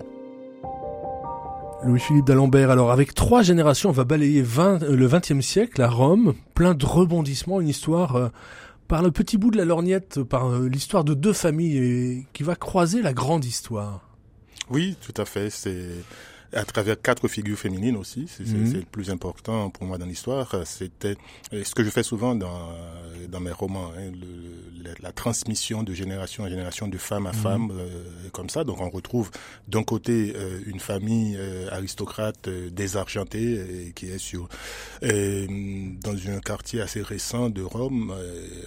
[1.84, 6.74] Louis-Philippe d'Alembert, alors avec trois générations, on va balayer le XXe siècle à Rome, plein
[6.74, 8.30] de rebondissements, une histoire euh,
[8.90, 12.56] par le petit bout de la lorgnette, par euh, l'histoire de deux familles qui va
[12.56, 14.10] croiser la grande histoire.
[14.70, 15.50] Oui, tout à fait.
[15.50, 15.92] C'est
[16.54, 18.22] à travers quatre figures féminines aussi.
[18.40, 18.68] Mhm.
[18.72, 20.56] C'est le plus important pour moi dans l'histoire.
[20.66, 21.16] C'était
[21.52, 22.70] ce que je fais souvent dans,
[23.30, 27.38] dans mes romans, hein, le, la, transmission de génération en génération, de femme à mhm.
[27.38, 28.64] femme, euh, comme ça.
[28.64, 29.32] Donc on retrouve
[29.68, 34.50] d'un côté euh, une famille euh, aristocrate désargentée qui est sur
[35.02, 38.14] dans un quartier assez récent de Rome,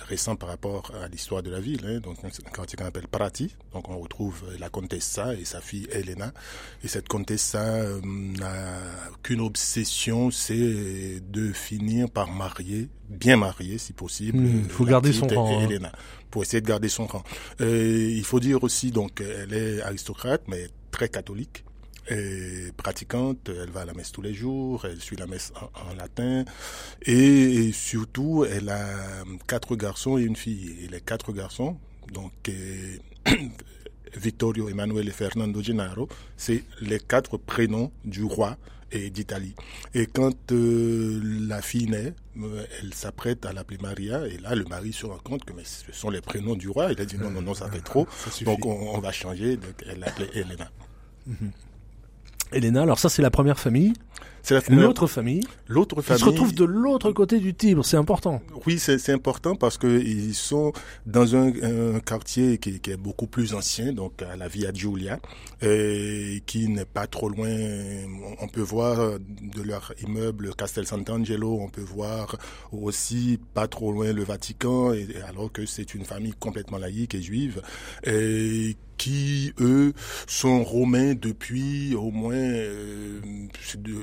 [0.08, 1.84] récent par rapport à l'histoire de la ville.
[1.86, 3.54] Hein, donc un quartier qu'on appelle Prati.
[3.72, 6.32] Donc on retrouve la comtessa et sa fille Elena.
[6.84, 8.78] Et cette comtessa euh, n'a
[9.22, 14.38] qu'une obsession, c'est de finir par marier, bien marier si possible.
[14.38, 15.60] Il hmm, faut garder son rang.
[15.60, 15.92] Hein.
[16.30, 17.22] Pour essayer de garder son rang.
[17.60, 21.64] Euh, il faut dire aussi, donc, elle est aristocrate, mais très catholique.
[22.10, 25.94] Et pratiquante, elle va à la messe tous les jours, elle suit la messe en,
[25.94, 26.44] latin,
[27.02, 30.76] et, surtout, elle a quatre garçons et une fille.
[30.82, 31.76] Et les quatre garçons,
[32.12, 32.32] donc,
[34.14, 38.56] Vittorio Emanuele Fernando Gennaro, c'est les quatre prénoms du roi
[38.92, 39.54] et d'Italie.
[39.94, 44.64] Et quand euh, la fille naît, euh, elle s'apprête à l'appeler Maria, et là, le
[44.64, 46.92] mari se rend compte que mais ce sont les prénoms du roi.
[46.92, 48.06] Il a dit non, non, non, ça fait trop.
[48.42, 49.56] donc on, va changer.
[49.56, 50.70] Donc elle l'appelait Elena.
[52.52, 53.92] Elena, alors ça c'est la première famille.
[54.42, 55.44] C'est l'autre famille.
[55.68, 56.20] L'autre famille.
[56.20, 58.42] se retrouve de l'autre côté du Tibre, c'est important.
[58.66, 60.72] Oui, c'est important parce que ils sont
[61.06, 61.52] dans un,
[61.94, 65.20] un quartier qui, qui, est beaucoup plus ancien, donc à la Via Giulia,
[65.60, 67.48] et qui n'est pas trop loin.
[68.40, 72.36] On peut voir de leur immeuble Castel Sant'Angelo, on peut voir
[72.72, 77.22] aussi pas trop loin le Vatican, et, alors que c'est une famille complètement laïque et
[77.22, 77.62] juive,
[78.04, 79.94] et qui, eux,
[80.28, 83.20] sont romains depuis au moins euh,
[83.74, 83.94] de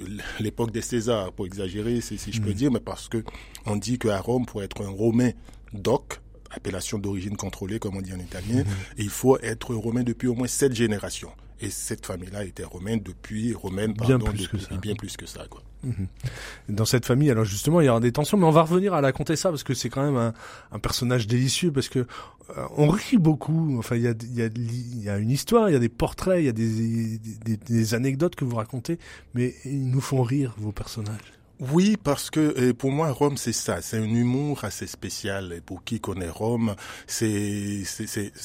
[0.42, 2.54] l'époque des Césars, pour exagérer, si, je peux mm.
[2.54, 3.24] dire, mais parce que
[3.66, 5.32] on dit qu'à Rome, pour être un romain
[5.72, 6.20] doc,
[6.52, 8.96] appellation d'origine contrôlée, comme on dit en italien, mm-hmm.
[8.98, 11.32] il faut être romain depuis au moins sept générations.
[11.62, 14.76] Et cette famille-là était romaine depuis, romaine, pardon, bien plus, que ça.
[14.78, 15.46] bien plus que ça.
[15.50, 15.62] Quoi.
[15.84, 16.08] Mhm.
[16.70, 19.02] Dans cette famille, alors justement, il y aura des tensions, mais on va revenir à
[19.02, 20.34] la Contessa parce que c'est quand même un,
[20.72, 23.78] un, personnage délicieux parce que euh, on rit beaucoup.
[23.78, 25.90] Enfin, il y a, y, a, il y a une histoire, il y a des
[25.90, 29.00] portraits, il y a des, des, des anecdotes que vous racontez,
[29.34, 31.39] mais ils nous font rire vos personnages.
[31.60, 33.82] Oui, parce que pour moi, Rome, c'est ça.
[33.82, 35.52] C'est un humour assez spécial.
[35.52, 36.74] Et pour qui connaît Rome,
[37.06, 37.84] c'est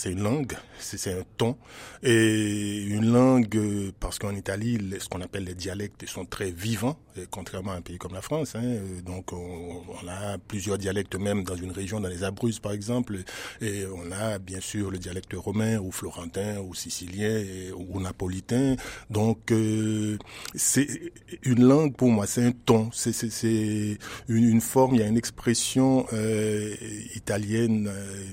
[0.06, 1.56] une langue, c'est un ton.
[2.02, 6.98] Et une langue, parce qu'en Italie, ce qu'on appelle les dialectes sont très vivants,
[7.30, 8.56] contrairement à un pays comme la France.
[8.56, 8.78] Hein.
[9.06, 13.18] Donc, on, on, a plusieurs dialectes, même dans une région, dans les Abruzzes, par exemple.
[13.60, 17.44] Et on a, bien sûr, le dialecte romain, ou florentin, ou sicilien,
[17.76, 18.74] ou napolitain.
[19.08, 20.18] Donc, euh,
[20.56, 20.88] c'est
[21.44, 25.16] une langue, pour moi, c'est un ton c'est une, une, forme, il y a une
[25.16, 26.74] expression euh,
[27.14, 28.24] italienne euh,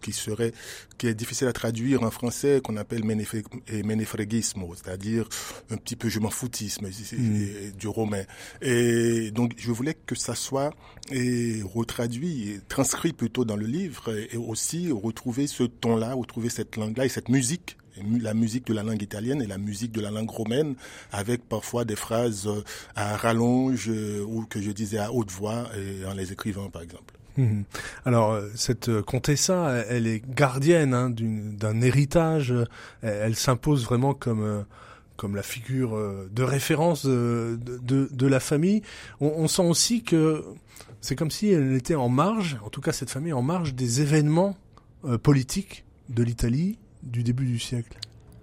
[0.00, 0.52] qui serait
[0.98, 5.26] qui est difficile à traduire en français qu'on appelle menefregismo, c'est-à-dire
[5.70, 7.70] un petit peu je m'en foutisme mm.
[7.78, 8.24] du romain.
[8.60, 10.74] Et donc je voulais que ça soit
[11.10, 16.76] et retraduit, et transcrit plutôt dans le livre et aussi retrouver ce ton-là, retrouver cette
[16.76, 17.78] langue-là et cette musique
[18.20, 20.74] la musique de la langue italienne et la musique de la langue romaine,
[21.12, 22.62] avec parfois des phrases euh,
[22.94, 26.82] à rallonge euh, ou que je disais à haute voix et en les écrivant, par
[26.82, 27.14] exemple.
[27.36, 27.64] Mhm.
[28.04, 32.54] Alors euh, cette comtessa, elle est gardienne hein, d'un héritage.
[33.02, 34.64] Elle, s'impose vraiment comme
[35.16, 35.98] comme la figure
[36.30, 38.80] de référence de, de, la famille.
[39.20, 40.42] On, sent aussi que
[41.02, 44.00] c'est comme si elle était en marge, en tout cas cette famille en marge des
[44.00, 44.56] événements
[45.22, 47.98] politiques de l'Italie du début du siècle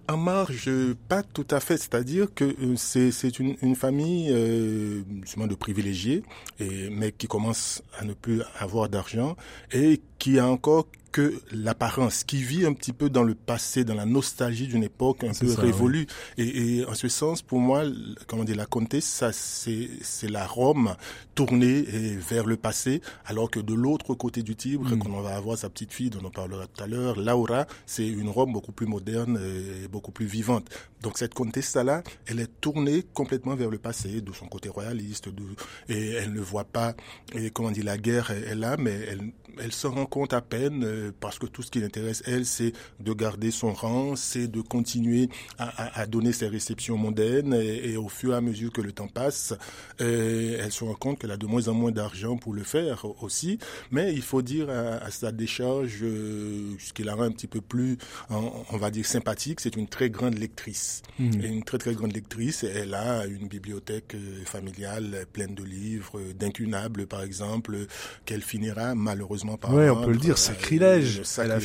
[0.10, 0.70] en marge,
[1.10, 1.76] pas tout à fait.
[1.78, 6.24] C'est-à-dire que euh, c'est une, famille euh, de privilégiés,
[6.60, 9.36] mais qui commence à ne plus avoir d'argent
[9.74, 13.96] et qui a encore que l'apparence, qui vit un petit peu dans le passé, dans
[13.96, 16.08] la nostalgie d'une époque un peu révolue.
[16.38, 17.84] Et, et, en ce sens, pour moi,
[18.28, 20.96] comment dire, la comtesse, ça c'est c'est la Rome
[21.36, 25.00] tournée vers le passé, alors que de l'autre côté du Tibre, mm.
[25.00, 28.08] quand on va avoir sa petite fille dont on parlera tout à l'heure, Laura, c'est
[28.08, 29.40] une Rome beaucoup plus moderne
[29.84, 30.70] et beaucoup plus vivante.
[31.02, 35.44] Donc cette comtesse-là, elle est tournée complètement vers le passé, de son côté royaliste, de,
[35.90, 36.96] et elle ne voit pas,
[37.34, 40.84] et comment dire, la guerre est là, mais elle, elle se rend compte à peine
[40.98, 44.62] euh, parce que tout ce qui l'intéresse, elle, c'est de garder son rang, c'est de
[44.62, 48.92] continuer à, à, donner ses réceptions mondaines et, au fur et à mesure que le
[48.92, 49.54] temps passe,
[50.02, 53.06] euh, elle se rend compte qu'elle a de moins en moins d'argent pour le faire
[53.24, 53.60] aussi.
[53.92, 57.62] Mais il faut dire à, sa décharge, euh, ce qui la rend un petit peu
[57.62, 57.98] plus,
[58.30, 61.02] on, va dire, sympathique, c'est une très grande lectrice.
[61.20, 61.42] Mmh.
[61.42, 62.64] Et une très très grande lectrice.
[62.64, 67.78] Elle a une bibliothèque familiale pleine de livres, d'incunables par exemple,
[68.26, 69.74] qu'elle finira malheureusement par.
[69.74, 71.60] Oui, on peut le dire, sacrilège elle a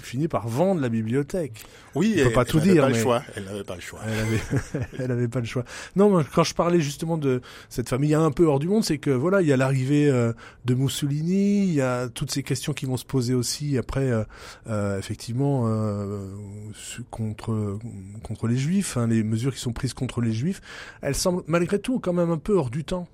[0.00, 1.64] fini, par vendre la bibliothèque.
[1.94, 2.82] Oui, elle, peut pas tout dire.
[2.82, 3.22] Pas le choix.
[3.36, 4.00] Elle n'avait pas le choix.
[4.98, 5.64] Elle avait, pas le choix.
[5.96, 9.10] Non, quand je parlais justement de cette famille un peu hors du monde, c'est que
[9.10, 10.32] voilà, il y a l'arrivée euh,
[10.64, 14.24] de Mussolini, il y a toutes ces questions qui vont se poser aussi après, euh,
[14.68, 15.68] euh, effectivement,
[17.10, 17.78] contre
[18.22, 20.60] contre les Juifs, hein, les mesures qui sont prises contre les Juifs.
[21.02, 23.06] Elles semblent malgré tout quand même un peu hors du temps.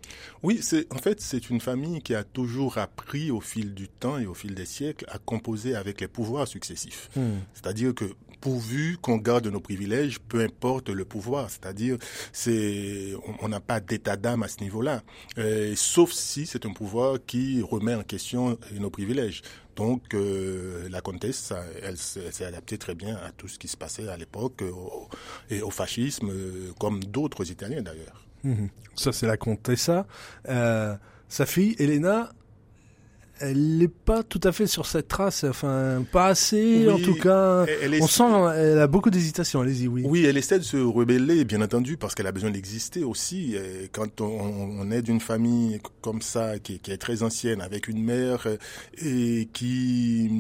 [0.42, 4.18] Oui, c'est en fait c'est une famille qui a toujours appris au fil du temps
[4.18, 7.10] et au fil des siècles à composer avec les pouvoirs successifs.
[7.16, 7.38] Hmm.
[7.54, 8.04] C'est-à-dire que
[8.40, 11.50] pourvu qu'on garde nos privilèges, peu importe le pouvoir.
[11.50, 11.98] C'est-à-dire,
[12.32, 15.02] c'est, on n'a pas d'état d'âme à ce niveau-là,
[15.38, 19.42] euh, sauf si c'est un pouvoir qui remet en question nos privilèges.
[19.74, 24.08] Donc, euh, la comtesse, elle, s'est adaptée très bien à tout ce qui se passait
[24.08, 24.62] à l'époque
[25.50, 26.32] et au fascisme,
[26.78, 28.24] comme d'autres Italiens d'ailleurs.
[28.44, 28.66] Hmm.
[28.94, 29.90] Ça, c'est la comtesse.
[30.48, 30.96] Euh,
[31.28, 32.30] sa fille, Elena,
[33.40, 37.14] elle n'est pas tout à fait sur cette trace, enfin pas assez Oui, en tout
[37.14, 37.66] cas.
[37.82, 38.24] elle est- On sent,
[38.56, 39.60] elle a beaucoup d'hésitation.
[39.60, 40.02] Allez-y, oui.
[40.06, 43.54] Oui, elle essaie de se rebeller, bien entendu, parce qu'elle a besoin d'exister aussi.
[43.54, 44.26] Et quand on,
[44.80, 48.46] on est d'une famille comme ça, qui, qui est très ancienne, avec une mère
[49.00, 50.30] et qui,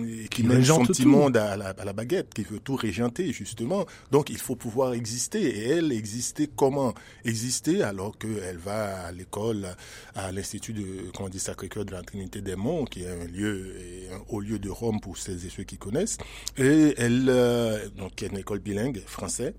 [0.00, 1.08] et qui Qui mène son petit tout.
[1.08, 3.86] monde à la, à la baguette, qui veut tout régenter, justement.
[4.10, 5.42] Donc, il faut pouvoir exister.
[5.42, 6.94] Et elle, exister comment?
[7.24, 9.66] Exister alors qu'elle va à l'école,
[10.14, 10.84] à l'Institut de,
[11.14, 13.74] comment on dit, Sacré-Cœur de la Trinité des Monts, qui est un lieu,
[14.10, 16.16] un haut lieu de Rome pour celles et ceux qui connaissent.
[16.56, 19.54] Et elle, euh, donc, qui est une école bilingue, français.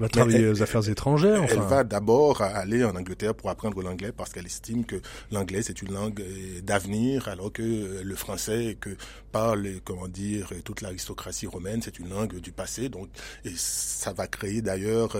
[0.00, 1.44] Elle va travailler elle- aux affaires étrangères.
[1.48, 4.96] Elle Enfin, va d'abord aller en Angleterre pour apprendre l'anglais parce qu'elle estime que
[5.30, 8.90] l'anglais c'est une langue euh, d'avenir alors que euh, le français que
[9.30, 13.08] parle comment dire euh, toute l'aristocratie romaine c'est une langue du passé donc
[13.44, 15.16] et ça va créer d'ailleurs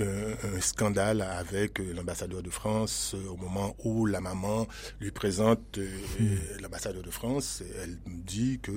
[0.00, 4.66] un, scandale avec l'ambassadeur de France au moment où la maman
[5.00, 5.88] lui présente euh,
[6.60, 8.72] l'ambassadeur de France elle dit que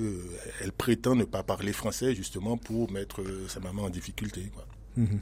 [0.61, 4.65] elle prétend ne pas parler français justement pour mettre sa maman en difficulté quoi.
[4.99, 5.19] Mhm.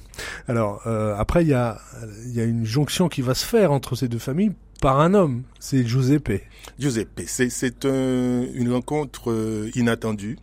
[0.47, 1.79] Alors euh, après, il y a,
[2.27, 5.43] y a une jonction qui va se faire entre ces deux familles par un homme.
[5.59, 6.41] C'est Giuseppe.
[6.79, 10.37] Giuseppe, c'est c'est un- une rencontre euh, inattendue.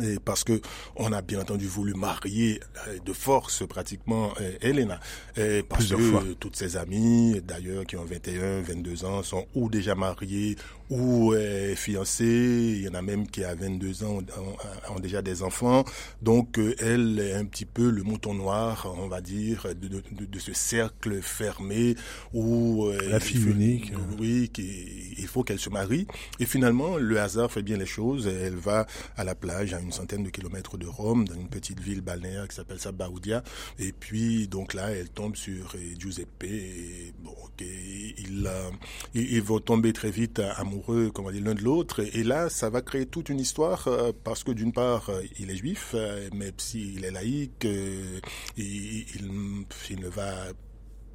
[0.00, 0.60] Et parce que
[0.94, 4.32] on a bien entendu voulu marier euh, de force pratiquement
[4.62, 5.00] Elena.
[5.36, 6.22] Et parce Plusieurs que fois.
[6.38, 10.54] toutes ses amies, d'ailleurs, qui ont 21, 22 ans, sont ou déjà mariées
[10.90, 12.74] ou euh, fiancées.
[12.76, 15.84] Il y en a même qui à 22 ans ont, ont- ont déjà des enfants.
[16.20, 20.02] Donc euh, elle est un petit peu le mouton noir, on va dire, de, de,
[20.12, 21.94] de- de ce cercle fermé
[22.34, 23.92] où euh, La fille faut- unique.
[24.18, 26.06] oui, qui- il faut qu'elle se marie.
[26.40, 28.26] Et finalement, le hasard fait bien les choses.
[28.26, 31.80] Elle va à la plage, à une centaine de kilomètres de Rome, dans une petite
[31.80, 33.42] ville balnéaire qui s'appelle Sabaudia.
[33.78, 36.44] Et puis, donc là, elle tombe sur Giuseppe.
[36.44, 38.70] Et, bon, euh,
[39.14, 42.00] ils, vont tomber très vite amoureux, l'un de l'autre.
[42.00, 45.50] Et là, ça va créer toute une histoire euh, parce que d'une part, euh, il
[45.50, 45.94] est juif,
[46.32, 47.66] même s'il est laïque,
[48.56, 50.32] il, ne va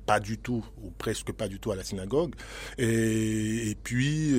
[0.05, 2.36] pas du tout ou presque pas du tout à la synagogue
[2.77, 4.36] et, puis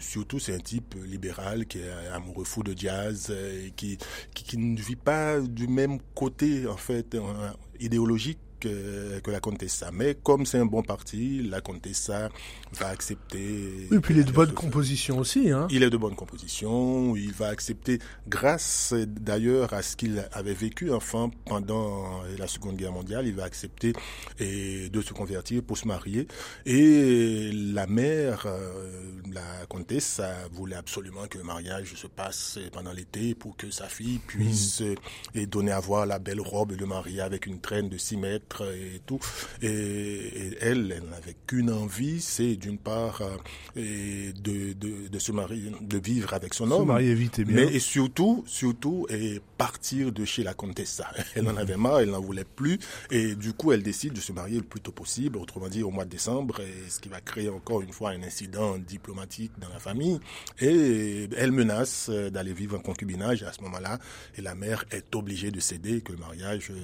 [0.00, 3.96] surtout c'est un type libéral qui est amoureux fou de jazz et qui,
[4.34, 7.16] qui ne vit pas du même côté en fait
[7.78, 9.90] idéologique que, que la Contessa.
[9.92, 12.28] Mais comme c'est un bon parti, la Contessa
[12.72, 13.86] va accepter.
[13.90, 15.50] Oui, puis il est de bonne ce- composition aussi.
[15.50, 15.68] Hein.
[15.70, 17.98] il est de bonne composition, il va accepter,
[18.28, 23.26] grâce euh, d'ailleurs à ce qu'il avait vécu enfant pendant euh, la Seconde Guerre mondiale,
[23.26, 23.92] il va accepter
[24.38, 26.26] et, de se convertir pour se marier.
[26.64, 32.92] Et la mère, euh, la comtesse, euh, voulait absolument que le mariage se passe pendant
[32.92, 34.94] l'été pour que sa fille puisse euh,
[35.34, 38.55] et donner à voir la belle robe de mariée avec une traîne de 6 mètres
[38.62, 39.18] et tout.
[39.62, 43.36] Et, et elle, elle n'avait qu'une envie, c'est d'une part euh,
[43.76, 46.88] et de, de, de se marier, de vivre avec son Se homme.
[46.88, 47.56] marier vite et bien.
[47.56, 51.08] Mais et surtout, surtout, et partir de chez la Contessa.
[51.34, 52.78] Elle en avait marre, elle n'en voulait plus,
[53.10, 55.90] et du coup, elle décide de se marier le plus tôt possible, autrement dit au
[55.90, 59.68] mois de décembre, et ce qui va créer encore une fois un incident diplomatique dans
[59.68, 60.18] la famille.
[60.60, 63.98] Et elle menace euh, d'aller vivre en concubinage à ce moment-là,
[64.36, 66.74] et la mère est obligée de céder que le mariage euh,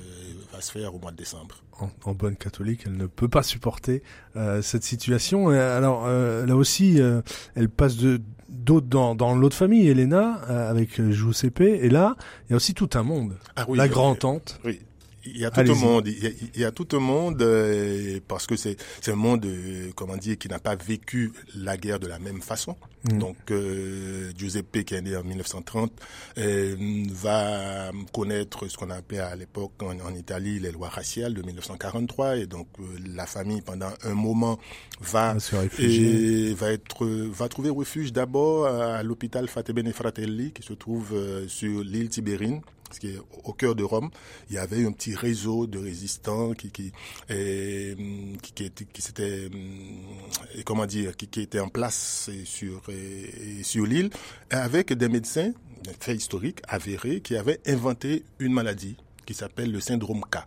[0.53, 1.52] va se faire au mois de décembre.
[1.81, 4.03] En, en bonne catholique, elle ne peut pas supporter
[4.37, 5.53] euh, cette situation.
[5.53, 7.23] Et alors euh, là aussi, euh,
[7.55, 11.63] elle passe de d'autres dans, dans l'autre famille, Elena, euh, avec Giuseppe.
[11.63, 13.37] Et là, il y a aussi tout un monde.
[13.57, 14.61] Ah oui, la grand-tante.
[14.65, 14.81] Oui.
[15.25, 15.73] Il y a tout Allez-y.
[15.73, 18.77] un monde, il y a, il y a tout un monde euh, parce que c'est
[19.01, 22.41] c'est un monde euh, comment dire qui n'a pas vécu la guerre de la même
[22.43, 22.77] façon.
[23.05, 23.19] Mm.
[23.19, 25.93] Donc euh, Giuseppe qui est né en 1930
[26.39, 26.77] euh,
[27.11, 32.37] va connaître ce qu'on appelait à l'époque en, en Italie les lois raciales de 1943
[32.39, 32.83] et donc euh,
[33.15, 34.59] la famille pendant un moment
[35.01, 36.51] va se réfugier.
[36.51, 41.49] et va être va trouver refuge d'abord à l'hôpital Fatebene Fratelli qui se trouve euh,
[41.49, 42.61] sur l'île Tibérine
[42.93, 44.11] ce qui est au cœur de Rome,
[44.51, 46.93] il y avait un petit réseau de résistants qui qui
[48.99, 49.49] s'était
[50.65, 52.83] comment dire qui, était en place sur
[53.63, 54.11] sur l'île
[54.51, 55.53] avec des médecins,
[55.89, 60.39] un fait historique avéré, qui avaient inventé une maladie qui s'appelle le syndrome K.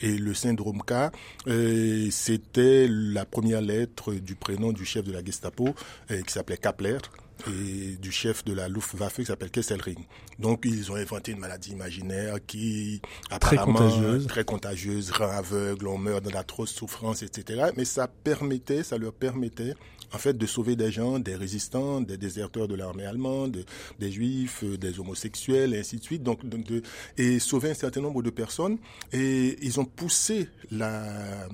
[0.00, 1.12] Et le syndrome K,
[1.48, 5.74] euh, c'était la première lettre du prénom du chef de la Gestapo,
[6.10, 6.98] euh, qui s'appelait Kapler,
[7.48, 10.04] et du chef de la Luftwaffe qui s'appelle Kesselring.
[10.38, 13.00] Donc ils ont inventé une maladie imaginaire qui
[13.40, 14.26] Très apparemment contagieuse.
[14.26, 17.70] très contagieuse, rend aveugle, on meurt dans d'atroces souffrances, etc.
[17.76, 19.74] Mais ça permettait, ça leur permettait
[20.12, 23.64] en fait, de sauver des gens, des résistants, des déserteurs de l'armée allemande,
[23.98, 26.22] des juifs, des homosexuels, et ainsi de suite.
[26.22, 26.82] Donc, de,
[27.16, 28.78] et sauver un certain nombre de personnes.
[29.12, 31.48] Et ils ont poussé la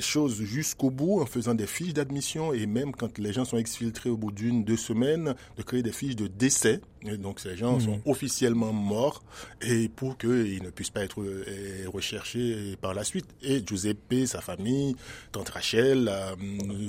[0.00, 4.10] chose jusqu'au bout en faisant des fiches d'admission et même quand les gens sont exfiltrés
[4.10, 6.80] au bout d'une, deux semaines, de créer des fiches de décès.
[7.02, 8.02] Et donc ces gens sont mmh.
[8.10, 9.22] officiellement morts
[9.62, 13.26] et pour qu'ils ne puissent pas être euh, recherchés par la suite.
[13.42, 14.96] Et Giuseppe, sa famille,
[15.32, 16.34] tante Rachel euh,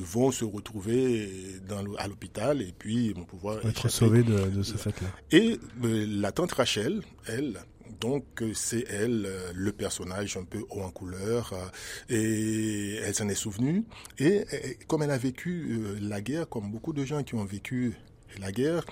[0.03, 1.31] vont se retrouver
[1.67, 5.07] dans, à l'hôpital et puis vont pouvoir être sauvés de, de ce fait-là.
[5.31, 7.57] Et euh, la tante Rachel, elle,
[8.01, 11.53] donc c'est elle, le personnage un peu haut en couleur,
[12.09, 13.83] et elle s'en est souvenue.
[14.17, 14.43] Et,
[14.87, 17.93] comme elle a vécu la guerre, comme beaucoup de gens qui ont vécu
[18.39, 18.85] la guerre,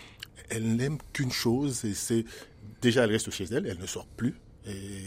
[0.49, 2.25] elle n'aime qu'une chose, et c'est
[2.81, 4.35] déjà elle reste chez elle, elle ne sort plus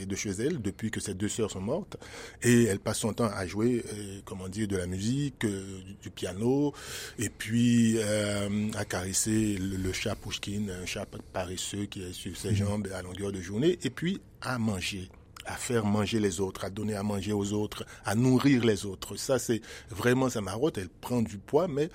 [0.06, 1.96] de chez elle depuis que ses deux sœurs sont mortes
[2.42, 6.10] et elle passe son temps à jouer euh, comment dire de la musique euh, du,
[6.10, 6.72] piano
[7.18, 12.50] et puis euh, à caresser le, chat Pushkin un chat paresseux qui est sur ses
[12.50, 12.56] mhm.
[12.56, 15.08] jambes à longueur de journée et puis à manger
[15.44, 19.16] à faire manger les autres, à donner à manger aux autres, à nourrir les autres.
[19.16, 19.60] Ça, c'est
[19.90, 20.78] vraiment sa marotte.
[20.78, 21.88] Elle prend du poids, mais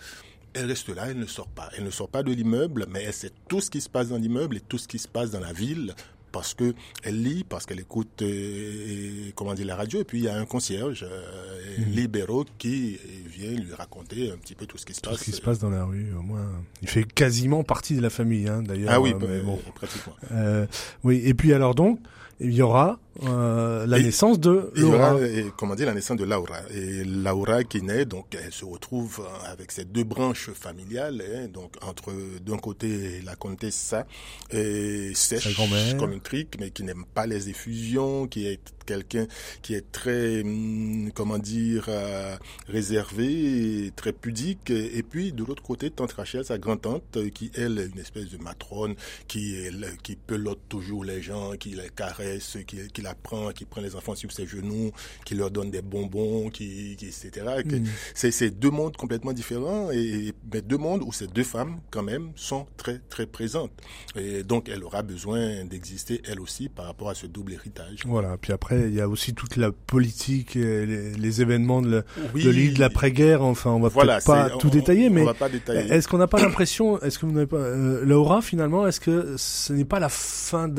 [0.58, 1.70] elle reste là, elle ne sort pas.
[1.78, 4.18] Elle ne sort pas de l'immeuble, mais elle sait tout ce qui se passe dans
[4.18, 5.94] l'immeuble et tout ce qui se passe dans la ville
[6.32, 10.26] parce que elle lit, parce qu'elle écoute euh, comment dire la radio, et puis il
[10.26, 11.92] y a un concierge euh, mhm.
[11.92, 15.20] libéraux qui vient lui raconter un petit peu tout ce qui se tout passe.
[15.20, 16.46] Ce qui se passe dans la rue, au moins.
[16.82, 18.92] Il fait quasiment partie de la famille, hein, d'ailleurs.
[18.92, 19.60] Ah oui, euh, bon.
[19.76, 20.14] pratiquement.
[21.04, 22.00] oui, et puis alors donc,
[22.40, 25.16] il y aura euh, la naissance de Laura.
[25.20, 26.60] Il y aura, comment dire, la naissance de Laura.
[26.72, 31.48] Et Laura qui naît, donc elle se retrouve euh, avec ces deux branches familiales, hein,
[31.52, 32.14] donc entre
[32.46, 33.96] d'un côté la comtesse
[34.52, 35.56] et sèche
[35.98, 39.28] comme une trique, mais qui n'aime pas les effusions, qui est quelqu'un
[39.62, 42.36] qui est très, hum, comment dire, euh,
[42.68, 44.72] réservé, très pudique.
[44.72, 48.38] Et puis, de l'autre côté, Tante Rachel, sa grand-tante, qui, elle, est une espèce de
[48.38, 48.96] matrone,
[49.28, 49.56] qui,
[50.02, 53.96] qui pelote toujours les gens, qui les caresse, qui, qui la prend, qui prend les
[53.96, 54.92] enfants sur ses genoux,
[55.26, 57.46] qui leur donne des bonbons, qui, etc.
[57.66, 57.86] Mm.
[58.16, 62.32] C'est deux mondes complètement différents, et, mais deux mondes où ces deux femmes, quand même,
[62.36, 63.72] sont très, très présentes.
[64.16, 68.00] Et donc, elle aura besoin d'exister, elle aussi, par rapport à ce double héritage.
[68.06, 68.38] Voilà.
[68.38, 72.04] Puis après, il y a aussi toute la politique, et les, événements de,
[72.36, 73.44] l'île de l'après-guerre.
[73.44, 75.26] Enfin, on va pas tout détailler, mais
[75.90, 79.36] est-ce qu'on n'a pas l'impression, est-ce que vous n'avez pas, euh, Laura finalement, est-ce que
[79.38, 80.70] ce n'est pas la fin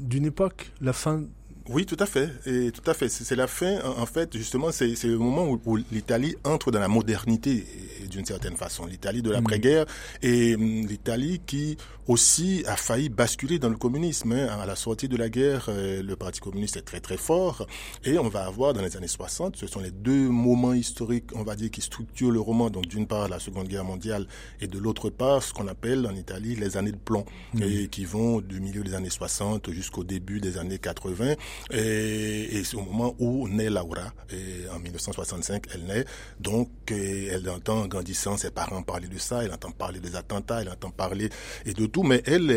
[0.00, 1.22] d'une époque, la fin
[1.68, 2.30] oui, tout à fait.
[2.46, 3.08] Et tout à fait.
[3.08, 3.78] C'est la fin.
[3.98, 7.64] En fait, justement, c'est le moment où, l'Italie entre dans la modernité
[8.10, 8.86] d'une certaine façon.
[8.86, 9.84] L'Italie de l'après-guerre
[10.22, 11.76] et hum, l'Italie qui
[12.08, 14.32] aussi a failli basculer dans le communisme.
[14.32, 14.48] Hein.
[14.60, 17.66] À la sortie de la guerre, euh, le Parti communiste est très très fort.
[18.04, 21.42] Et on va avoir dans les années 60, ce sont les deux moments historiques, on
[21.42, 22.70] va dire, qui structurent le roman.
[22.70, 24.26] Donc d'une part la Seconde Guerre mondiale
[24.60, 27.62] et de l'autre part ce qu'on appelle en Italie les années de plomb, mmh.
[27.62, 31.34] et qui vont du milieu des années 60 jusqu'au début des années 80.
[31.70, 34.12] Et, c'est au moment où naît Laura.
[34.30, 36.04] Et en 1965, elle naît.
[36.40, 40.62] Donc, elle entend en grandissant ses parents parler de ça, elle entend parler des attentats,
[40.62, 41.28] elle entend parler
[41.66, 42.50] et de tout, mais elle,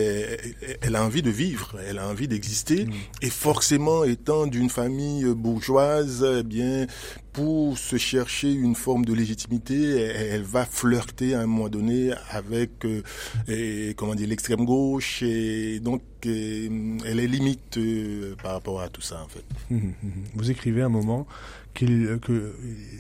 [0.82, 2.86] elle a envie de vivre, elle a envie d'exister.
[2.86, 2.92] Mm.
[3.22, 6.88] Et forcément, étant d'une famille bourgeoise, eh bien,
[7.34, 12.86] pour se chercher une forme de légitimité, elle, va flirter à un moment donné avec,
[12.86, 13.04] euh,
[13.48, 18.90] et, comment dire, l'extrême gauche, et donc euh, elle est limite euh, par rapport à
[18.90, 19.46] tout ça en fait.
[19.72, 20.12] Hum, hum, hum.
[20.36, 21.26] Vous écrivez à un moment
[21.74, 22.20] qu'il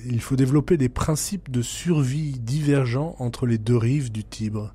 [0.05, 4.73] il faut développer des principes de survie divergents entre les deux rives du Tibre,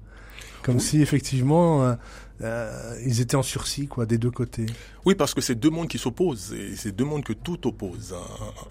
[0.63, 1.97] comme si effectivement
[2.43, 4.67] euh, ils étaient en sursis, quoi, des deux côtés.
[5.07, 6.53] Oui, parce que c'est deux mondes qui s'opposent.
[6.53, 8.13] Et c'est deux mondes que tout oppose,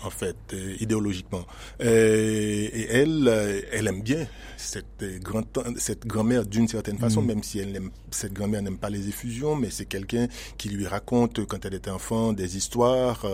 [0.04, 1.46] en, fait, euh, idéologiquement.
[1.80, 4.28] Et, et, elle, euh, elle aime bien
[4.58, 5.44] cette grand
[5.78, 7.26] cette grand-mère d'une certaine façon, mm.
[7.26, 10.28] même si elle n'aime, cette grand-mère n'aime pas les effusions, mais c'est quelqu'un
[10.58, 13.26] qui lui raconte, quand elle était enfant, des histoires,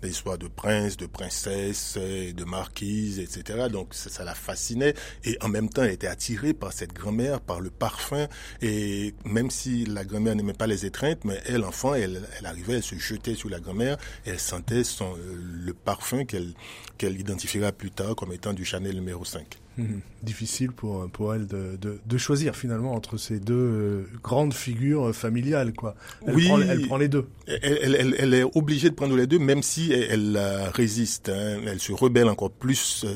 [0.00, 3.68] des histoires de princes, de princesses, de marquises, etc.
[3.70, 4.94] Donc ça, ça la fascinait.
[5.24, 8.26] Et en même temps, elle était attirée par cette grand-mère, par le parfum.
[8.62, 12.74] Et même si la grand-mère n'aimait pas les étreintes, mais elle, enfant, elle, elle arrivait,
[12.74, 16.52] elle se jetait sur la grand-mère, elle sentait son, euh, le parfum qu'elle
[16.96, 19.46] qu'elle identifiera plus tard comme étant du Chanel numéro 5.
[19.78, 25.14] Hum, difficile pour, pour elle de, de, choisir finalement entre ces deux euh, grandes figures
[25.14, 25.72] familiales.
[25.72, 25.94] Quoi.
[26.26, 27.28] Elle, oui, prend, elle prend les deux.
[27.46, 30.36] Elle, elle, elle, est obligée de prendre les deux, même si elle,
[30.74, 31.28] résiste.
[31.28, 31.60] Hein.
[31.64, 33.06] Elle se rebelle encore plus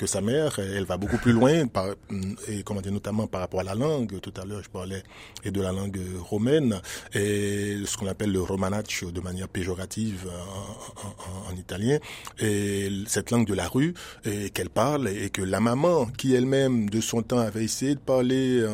[0.00, 0.58] que sa mère.
[0.58, 1.64] Elle va beaucoup plus loin,
[2.48, 4.18] et comment dire, notamment par rapport à la langue.
[4.20, 5.02] Tout à l'heure, je parlais
[5.44, 6.80] et de la langue romaine
[7.12, 11.98] et ce qu'on appelle le romanaccio de manière péjorative en, en, en, italien.
[12.38, 13.92] Et cette langue de la rue
[14.54, 18.64] qu'elle parle et que la maman, qui elle-même de son temps avait essayé de parler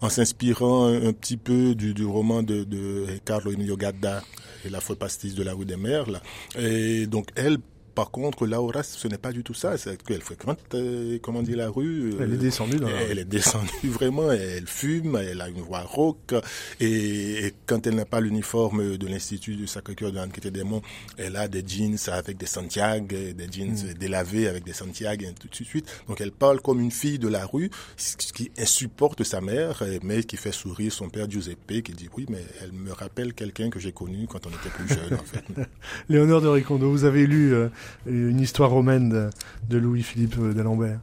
[0.00, 4.22] en, s'inspirant un, petit peu du, roman de, Carlo Emilio Gadda
[4.64, 6.20] et la folle pastis de la rue des Merles.
[6.58, 7.58] Et donc elle
[7.98, 9.76] par contre, Laura, ce n'est pas du tout ça.
[9.76, 12.14] C'est qu'elle fréquente, euh, comment dire, la rue.
[12.20, 14.30] elle est descendue dans Elle est descendue vraiment.
[14.30, 16.32] Elle fume, elle a une voix rauque.
[16.78, 20.82] Et, quand elle n'a pas l'uniforme de l'Institut du Sacré-Cœur de l'Anquête des Monts,
[21.16, 23.94] elle a des jeans avec des Santiago, des jeans mm.
[23.94, 25.90] délavés avec des Santiago, et tout de suite.
[26.06, 30.22] Donc elle parle comme une fille de la rue, ce qui insupporte sa mère, mais
[30.22, 33.80] qui fait sourire son père Giuseppe, qui dit oui, mais elle me rappelle quelqu'un que
[33.80, 35.44] j'ai connu quand on était plus jeune, en fait.
[36.08, 37.68] Léonore de Ricondo, vous avez lu euh,
[38.06, 39.30] une histoire romaine
[39.68, 41.00] de, Louis-Philippe d'Alembert.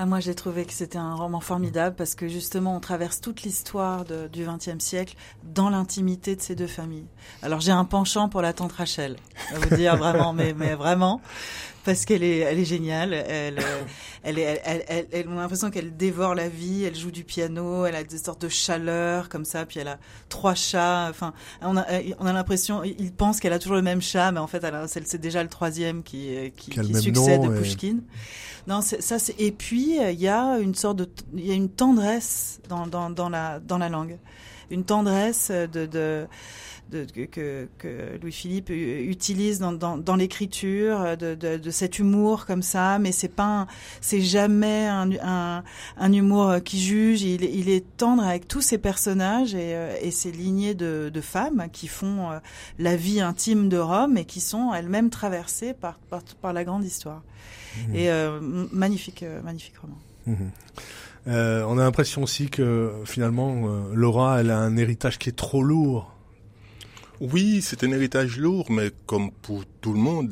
[0.00, 3.42] Ah, moi, j'ai trouvé que c'était un roman formidable parce que justement, on traverse toute
[3.42, 7.08] l'histoire du XXe siècle dans l'intimité de ces deux familles.
[7.42, 9.16] Alors, j'ai un penchant pour la tante Rachel,
[9.52, 11.20] à vous dire vraiment, mais vraiment,
[11.84, 13.12] parce qu'elle est, elle est géniale.
[13.12, 13.82] Elle, euh,
[14.22, 16.84] elle, est, elle, elle, elle, on a l'impression qu'elle dévore la vie.
[16.84, 17.86] Elle joue du piano.
[17.86, 19.66] Elle a des sortes de chaleur comme ça.
[19.66, 19.98] Puis elle a
[20.28, 21.08] trois chats.
[21.10, 21.86] Enfin, on a,
[22.18, 25.20] on a l'impression, il pense qu'elle a toujours le même chat, mais en fait, c'est
[25.20, 27.98] déjà le troisième qui, qui, qui succède à Pushkin.
[28.66, 29.40] Non, ça c'est.
[29.40, 33.08] Et puis il y a une sorte de, il y a une tendresse dans, dans,
[33.08, 34.18] dans la dans la langue,
[34.70, 36.26] une tendresse de, de
[36.90, 42.62] de, que, que Louis-Philippe utilise dans, dans, dans l'écriture, de, de, de, cet humour comme
[42.62, 43.66] ça, mais c'est pas,
[44.00, 45.64] c'est jamais un, un,
[45.96, 47.22] un, humour qui juge.
[47.22, 51.20] Il, il, est tendre avec tous ces personnages et, euh, et ces lignées de, de,
[51.20, 52.38] femmes qui font euh,
[52.78, 56.84] la vie intime de Rome et qui sont elles-mêmes traversées par, par, par, la grande
[56.84, 57.22] histoire.
[57.76, 57.94] Mmh.
[57.94, 58.40] Et euh,
[58.72, 59.98] magnifique, euh, magnifique roman.
[60.26, 60.34] Mmh.
[61.26, 65.62] Euh, on a l'impression aussi que finalement Laura, elle a un héritage qui est trop
[65.62, 66.14] lourd
[67.20, 70.30] oui, c'est un héritage lourd, mais comme pour tout le monde,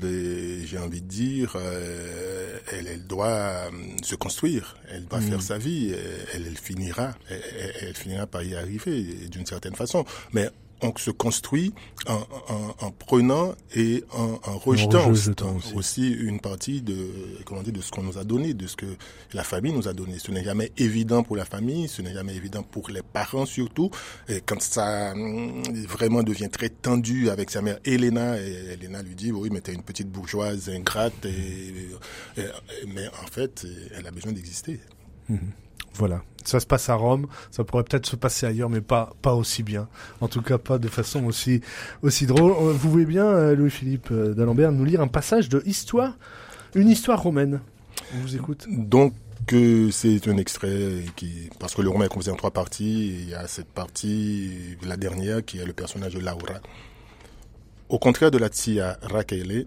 [0.64, 3.70] j'ai envie de dire, euh, elle, elle, doit euh,
[4.03, 5.43] se construire, elle doit faire mm.
[5.43, 5.93] sa vie,
[6.34, 7.43] elle, elle finira, elle,
[7.80, 10.05] elle, finira par y arriver d'une certaine façon.
[10.32, 10.49] Mais
[10.83, 11.72] on se construit
[12.07, 15.11] en, en, en prenant et en, en rejetant,
[15.74, 16.12] aussi.
[16.12, 16.97] une partie de
[17.45, 18.87] comment dire de ce qu'on nous a donné, de ce que
[19.33, 20.18] la famille nous a donné.
[20.18, 23.91] Ce n'est jamais évident pour la famille, ce n'est jamais évident pour les parents surtout.
[24.29, 29.14] Et quand ça hum, vraiment devient très tendu avec sa mère Elena, et Elena lui
[29.14, 31.72] dit oui mais t'es une petite bourgeoise ingrate, et,
[32.89, 33.66] mais en fait
[33.97, 34.81] elle a besoin d'exister.
[35.29, 35.53] Mhm.
[35.95, 36.22] Voilà.
[36.47, 39.64] Ça se passe à Rome, ça pourrait peut-être se passer ailleurs, mais pas pas aussi
[39.64, 39.88] bien.
[40.20, 41.61] En tout cas, pas de façon aussi
[42.03, 42.53] aussi drôle.
[42.53, 46.16] Euh, vous voulez bien, euh, Louis-Philippe euh, d'Alembert, nous lire un passage de histoire,
[46.76, 47.61] une histoire romaine.
[48.14, 48.66] On vous écoute.
[48.70, 49.12] Donc
[49.90, 53.34] c'est un extrait qui, parce que le roman est composé en trois parties, il y
[53.34, 56.61] a cette partie, la dernière, qui est le personnage de Laura.
[57.88, 59.66] Au contraire de la tia Raquel,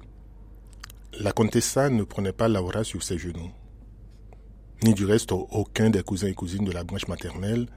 [1.19, 3.51] la comtessa ne prenait pas Laura sur ses genoux
[4.84, 7.67] ni du reste aucun des cousins et cousines de la branche maternelle,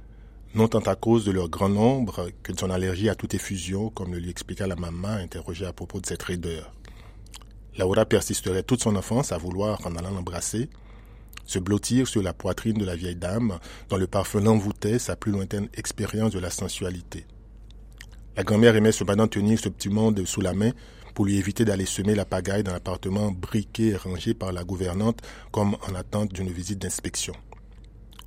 [0.55, 3.91] non tant à cause de leur grand nombre que de son allergie à toute effusion,
[3.91, 6.73] comme le lui expliqua la maman interrogée à propos de cette raideur.
[7.79, 10.69] Laura persisterait toute son enfance à vouloir, en allant l'embrasser,
[11.47, 15.33] se blottir sur la poitrine de la vieille dame, dont le parfum l'envoûtait sa plus
[15.33, 17.27] lointaine expérience de la sensualité.
[18.35, 20.71] La grand-mère aimait cependant tenir ce petit monde sous la main
[21.15, 25.21] pour lui éviter d'aller semer la pagaille dans l'appartement briqué et rangé par la gouvernante
[25.51, 27.35] comme en attente d'une visite d'inspection.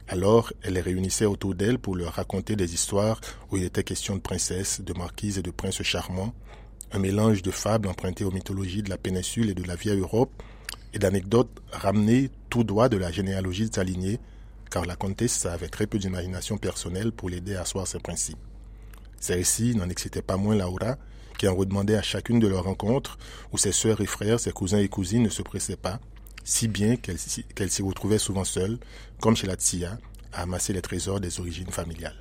[0.08, 4.16] Alors, elle les réunissait autour d'elle pour leur raconter des histoires où il était question
[4.16, 6.36] de princesses, de marquises et de princes charmants,
[6.92, 10.44] un mélange de fables empruntées aux mythologies de la péninsule et de la vieille Europe,
[10.94, 14.20] et d'anecdotes ramenées tout droit de la généalogie de sa lignée,
[14.70, 18.38] car la comtesse avait très peu d'imagination personnelle pour l'aider à asseoir ses principes.
[19.20, 20.98] Celle-ci n'en excitait pas moins Laura,
[21.38, 23.18] qui en redemandait à chacune de leurs rencontres,
[23.52, 26.00] où ses sœurs et frères, ses cousins et cousines ne se pressaient pas,
[26.44, 28.78] si bien qu'elle s'y retrouvait souvent seule,
[29.20, 29.98] comme chez la Tia,
[30.32, 32.16] à amasser les trésors des origines familiales.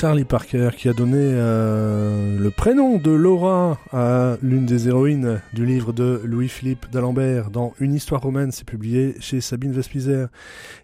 [0.00, 5.66] Charlie Parker qui a donné euh, le prénom de Laura à l'une des héroïnes du
[5.66, 10.28] livre de Louis-Philippe d'Alembert dans Une histoire romaine, c'est publié chez Sabine Vespizer.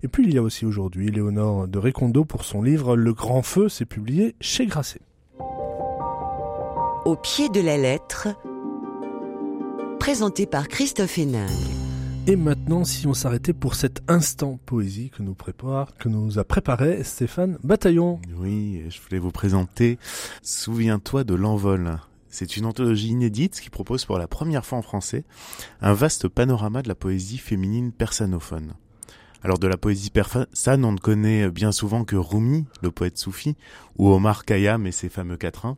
[0.03, 3.43] Et puis il y a aussi aujourd'hui Léonore de Recondo pour son livre Le Grand
[3.43, 4.99] Feu, c'est publié chez Grasset.
[5.39, 8.27] Au pied de la lettre,
[10.01, 11.47] présenté par Christophe Hénin.
[12.27, 16.45] Et maintenant, si on s'arrêtait pour cet instant poésie que nous prépare, que nous a
[16.45, 18.19] préparé Stéphane Bataillon.
[18.39, 19.99] Oui, je voulais vous présenter
[20.43, 21.99] Souviens-toi de l'envol.
[22.31, 25.25] C'est une anthologie inédite qui propose pour la première fois en français
[25.83, 28.73] un vaste panorama de la poésie féminine persanophone.
[29.43, 33.55] Alors de la poésie persane, on ne connaît bien souvent que Rumi, le poète soufi,
[33.99, 35.77] ou Omar Khayyam et ses fameux quatrains.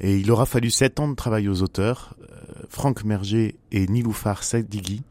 [0.00, 4.42] Et il aura fallu sept ans de travail aux auteurs, euh, Franck Merger et Niloufar
[4.42, 5.02] Sadigui,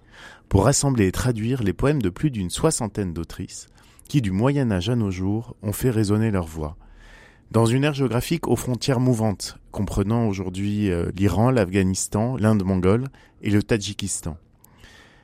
[0.50, 3.68] pour rassembler et traduire les poèmes de plus d'une soixantaine d'autrices
[4.08, 6.76] qui, du Moyen Âge à nos jours, ont fait résonner leur voix.
[7.52, 13.06] Dans une ère géographique aux frontières mouvantes, comprenant aujourd'hui euh, l'Iran, l'Afghanistan, l'Inde mongole
[13.42, 14.38] et le Tadjikistan.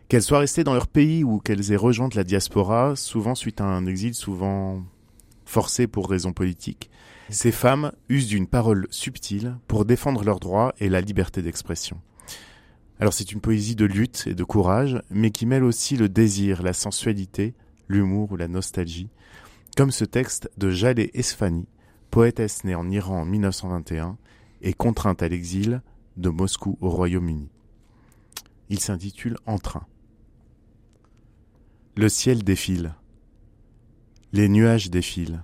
[0.07, 3.65] Qu'elles soient restées dans leur pays ou qu'elles aient rejoint la diaspora, souvent suite à
[3.65, 4.83] un exil souvent
[5.45, 6.91] forcé pour raisons politiques,
[7.29, 11.99] ces femmes usent d'une parole subtile pour défendre leurs droits et la liberté d'expression.
[12.99, 16.63] Alors c'est une poésie de lutte et de courage, mais qui mêle aussi le désir,
[16.63, 17.53] la sensualité,
[17.89, 19.09] l'humour ou la nostalgie,
[19.75, 21.67] comme ce texte de Jaleh Esfani,
[22.09, 24.17] poétesse née en Iran en 1921
[24.61, 25.81] et contrainte à l'exil
[26.15, 27.49] de Moscou au Royaume-Uni.
[28.69, 29.85] Il s'intitule En train.
[31.97, 32.95] Le ciel défile.
[34.31, 35.43] Les nuages défilent.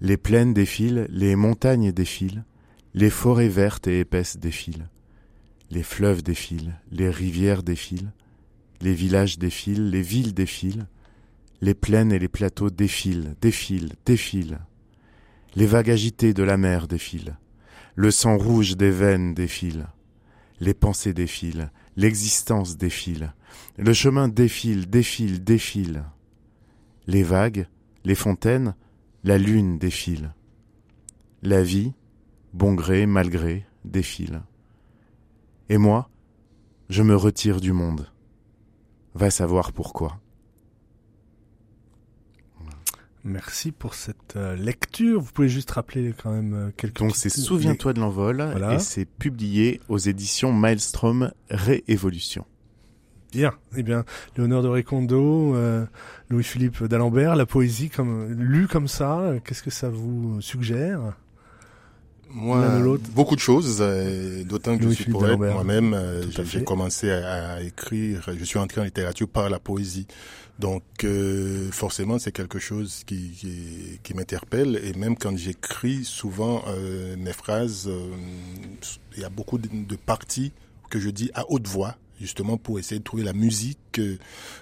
[0.00, 2.44] Les plaines défilent, les montagnes défilent,
[2.94, 4.88] les forêts vertes et épaisses défilent.
[5.70, 8.12] Les fleuves défilent, les rivières défilent,
[8.80, 10.86] les villages défilent, les villes défilent,
[11.60, 14.60] les plaines et les plateaux défilent, défilent, défilent.
[15.56, 17.36] Les vagues agitées de la mer défilent,
[17.96, 19.86] le sang rouge des veines défile,
[20.60, 23.32] les pensées défilent, l'existence défile,
[23.76, 26.04] le chemin défile, défile, défile.
[27.06, 27.66] Les vagues,
[28.04, 28.74] les fontaines,
[29.24, 30.32] la lune défile.
[31.42, 31.92] La vie,
[32.52, 34.42] bon gré, mal gré, défile.
[35.68, 36.08] Et moi,
[36.88, 38.08] je me retire du monde.
[39.14, 40.20] Va savoir pourquoi.
[43.24, 45.20] Merci pour cette euh, lecture.
[45.20, 49.04] Vous pouvez juste rappeler quand même euh, quelques Donc c'est Souviens-toi de l'envol et c'est
[49.04, 52.46] publié aux éditions Maelstrom Réévolution.
[53.32, 54.06] Bien, eh bien,
[54.36, 55.84] Léonore de Recondo, euh,
[56.30, 61.14] Louis-Philippe d'Alembert, la poésie comme lue comme ça, qu'est-ce que ça vous suggère?
[62.30, 62.78] Moi,
[63.14, 65.94] beaucoup de choses, euh, d'autant que je suis poète moi-même.
[65.94, 70.06] Euh, j'ai commencé à, écrire, je suis entré en littérature par la poésie.
[70.58, 74.80] Donc euh, forcément, c'est quelque chose qui, qui, qui m'interpelle.
[74.82, 76.64] Et même quand j'écris, souvent
[77.16, 77.90] mes phrases,
[79.16, 80.52] il y a beaucoup de parties
[80.90, 84.18] que je dis à haute voix justement pour essayer de trouver la musique de,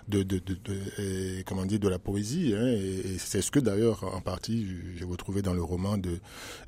[0.08, 4.20] de, de, de comment dire de la poésie hein, et, c'est ce que d'ailleurs en
[4.20, 6.18] partie j'ai retrouvé dans le roman de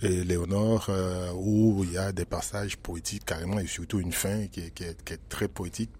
[0.03, 4.61] Léonore euh, où il y a des passages poétiques carrément et surtout une fin qui
[4.61, 5.91] est très poétique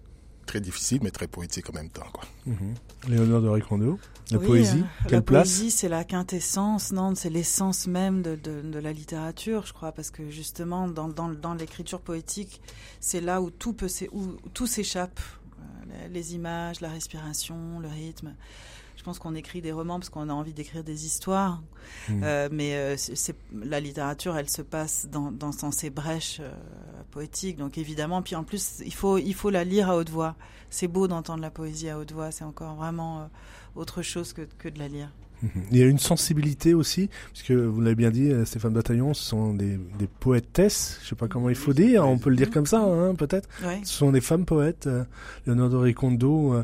[0.49, 2.25] très difficile mais très poétique en même temps quoi.
[2.45, 2.73] Mm
[3.07, 3.97] Léonore de Ricondo
[4.31, 5.47] la poésie, euh, quelle la place?
[5.47, 9.91] poésie, c'est la quintessence, non C'est l'essence même de, de, de, la littérature, je crois,
[9.91, 12.61] parce que justement, dans, dans, dans l'écriture poétique,
[12.99, 15.19] c'est là où tout peut, où tout s'échappe,
[15.59, 18.35] euh, les images, la respiration, le rythme.
[19.09, 21.63] Pense qu'on écrit des romans parce qu'on a envie d'écrire des histoires,
[22.09, 22.21] mmh.
[22.23, 26.51] euh, mais euh, c'est, la littérature, elle se passe dans, dans, dans ces brèches euh,
[27.09, 27.57] poétiques.
[27.57, 30.35] Donc évidemment, puis en plus, il faut, il faut la lire à haute voix.
[30.69, 32.29] C'est beau d'entendre la poésie à haute voix.
[32.29, 33.31] C'est encore vraiment
[33.75, 35.11] autre chose que, que de la lire.
[35.71, 39.55] Il y a une sensibilité aussi, puisque vous l'avez bien dit, Stéphane Bataillon, ce sont
[39.55, 42.51] des, des poétesses, je ne sais pas comment il faut dire, on peut le dire
[42.51, 43.49] comme ça, hein, peut-être.
[43.63, 43.79] Ouais.
[43.83, 44.87] Ce sont des femmes poètes.
[45.47, 46.63] De Ricondo,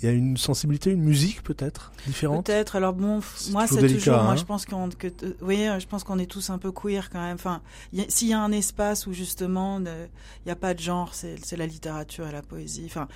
[0.00, 2.46] il y a une sensibilité, une musique peut-être différente?
[2.46, 2.76] Peut-être.
[2.76, 3.20] Alors bon,
[3.50, 4.14] moi c'est toujours.
[4.14, 4.24] Hein.
[4.24, 5.08] Moi je pense qu'on, que,
[5.42, 7.34] oui, je pense qu'on est tous un peu queer quand même.
[7.34, 7.60] Enfin,
[8.08, 11.66] s'il y a un espace où justement il n'y a pas de genre, c'est la
[11.66, 12.84] littérature et la poésie.
[12.86, 13.08] Enfin.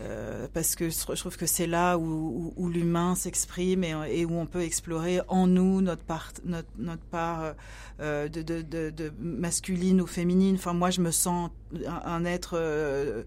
[0.00, 4.24] Euh, parce que je trouve que c'est là où, où, où l'humain s'exprime et, et,
[4.24, 7.54] où on peut explorer en nous notre part, notre, notre part
[8.00, 10.54] euh, de, de, de, de, masculine ou féminine.
[10.54, 11.50] Enfin, moi, je me sens
[11.86, 13.24] un, un être euh,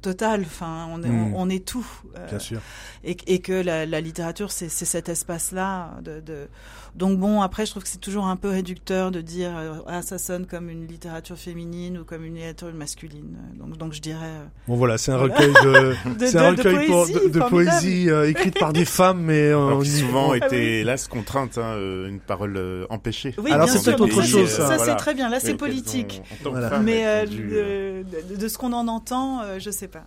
[0.00, 0.42] total.
[0.42, 1.34] Enfin, on est, Mm.
[1.34, 1.86] on, on est tout.
[2.16, 2.60] Euh, Bien sûr.
[3.04, 5.98] et, et que la, la littérature, c'est c'est cet espace-là.
[6.02, 6.48] De, de...
[6.94, 10.02] Donc bon, après, je trouve que c'est toujours un peu réducteur de dire euh, ah
[10.02, 13.38] ça sonne comme une littérature féminine ou comme une littérature masculine.
[13.58, 16.62] Donc, donc je dirais euh, Bon voilà, c'est un recueil de, de, c'est un de-
[16.62, 17.48] de recueil pour- poésie, de, de formidable.
[17.80, 21.56] poésie euh, écrite par des femmes, mais euh, Alors qui souvent Ah était, hélas, contrainte,
[21.56, 23.34] hein, euh, une parole euh, empêchée.
[23.38, 24.66] Oui, Alors, bien c'est sûr, peut-être autre ça, chose, c'est- ça.
[24.68, 24.92] Ça, Voilà.
[24.92, 25.30] c'est très bien.
[25.30, 26.20] Là, c'est politique.
[26.44, 26.78] ont, Voilà.
[26.80, 30.04] Mais euh, de, de- de ce qu'on en entend, euh, je sais pas.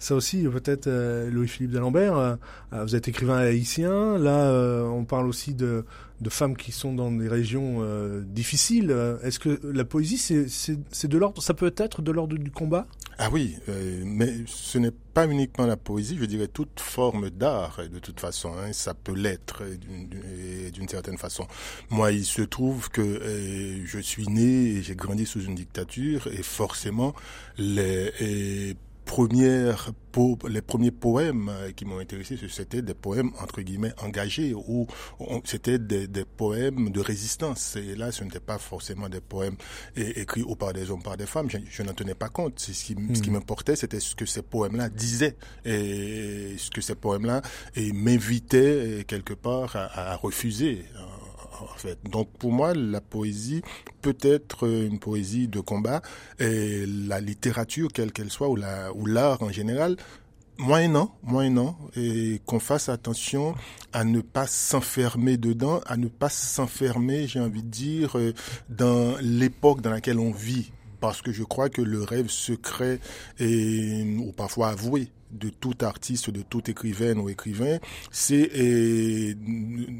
[0.00, 2.34] Ça aussi, peut-être euh, Louis-Philippe d'Alembert, euh,
[2.72, 4.16] euh, vous êtes écrivain haïtien.
[4.16, 4.50] Là,
[4.90, 5.84] on parle aussi de,
[6.30, 7.84] femmes qui sont dans des régions
[8.24, 8.90] difficiles.
[9.22, 10.16] Est-ce que la poésie,
[10.48, 12.86] c'est de l'ordre, ça peut être de l'ordre du combat?
[13.18, 13.56] Ah oui,
[14.04, 18.52] mais ce n'est pas uniquement la poésie, je dirais toute forme d'art, de toute façon.
[18.58, 19.64] hein, ça peut l'être
[20.72, 21.46] d'une- certaine façon.
[21.90, 23.20] Moi, il se trouve que
[23.84, 27.14] je suis né et j'ai grandi sous une dictature et forcément,
[27.58, 28.76] les
[29.10, 29.90] premières
[30.48, 34.86] les premiers poèmes euh, qui m'ont intéressé, c'était des poèmes entre guillemets engagés ou
[35.44, 37.76] c'était des, des poèmes de résistance.
[37.76, 39.56] Et là, ce n'était pas forcément des poèmes
[39.96, 41.48] écrits ou par des hommes, par des femmes.
[41.50, 42.58] Je, je n'en tenais pas compte.
[42.60, 46.94] Ce qui, ce qui m'importait, c'était ce que ces poèmes-là disaient et ce que ces
[46.94, 47.42] poèmes-là
[47.76, 50.84] m'invitaient quelque part à, à refuser.
[50.96, 51.00] euh,
[52.10, 53.62] Donc pour moi, la poésie
[54.02, 56.02] peut être une poésie de combat
[56.38, 59.96] et la littérature, quelle qu'elle soit, ou la ou l'art en général,
[60.60, 63.54] moyennant, et qu'on fasse attention
[63.92, 68.34] à ne pas s'enfermer dedans, à ne pas s'enfermer, j'ai envie de dire, euh,
[68.68, 70.72] dans l'époque dans laquelle on vit.
[71.00, 73.00] Parce que je crois que le rêve secret
[73.38, 77.78] et, ou parfois avoué de tout artiste, de tout écrivaine ou écrivain,
[78.10, 79.34] c'est euh,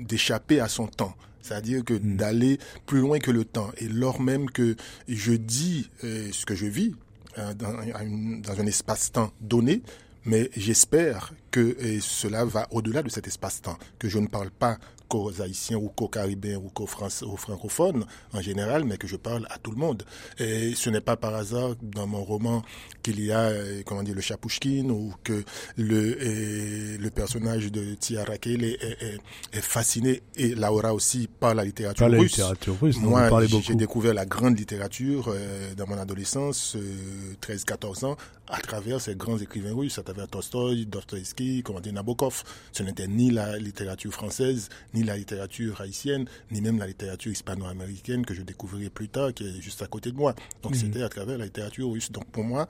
[0.04, 1.14] d'échapper à son temps.
[1.42, 2.16] C'est-à-dire que Mm.
[2.16, 3.70] d'aller plus loin que le temps.
[3.78, 4.76] Et lors même que
[5.08, 6.94] je dis euh, ce que je vis
[7.38, 9.82] euh, dans, dans un espace-temps donné,
[10.24, 14.78] mais j'espère que euh, cela va au-delà de cet espace-temps, que je ne parle pas
[15.10, 19.58] qu'aux Haïtiens ou qu'aux Caribéens ou qu'aux francophones en général, mais que je parle à
[19.58, 20.04] tout le monde.
[20.38, 22.62] Et ce n'est pas par hasard dans mon roman
[23.02, 25.42] qu'il y a, euh, comment dire, le Chapouchkin ou que
[25.76, 29.18] le, euh, le personnage de Tia Raquel est, est- est-
[29.52, 32.32] est fasciné et Laura aussi par la littérature la russe.
[32.32, 33.28] littérature russe, Moi,
[33.62, 38.16] j'ai découvert la grande littérature euh, dans mon adolescence, euh, 13-14 ans,
[38.48, 42.42] à travers ces grands écrivains russes, à travers Tolstoï, Dostoïevski, comment dire, Nabokov.
[42.72, 48.24] Ce n'était ni la littérature française, ni la littérature haïtienne, ni même la littérature hispano-américaine
[48.26, 50.34] que je découvrirai plus tard, qui est juste à côté de moi.
[50.62, 50.78] Donc Mhm.
[50.80, 52.10] c'était à travers la littérature russe.
[52.12, 52.68] Donc pour moi,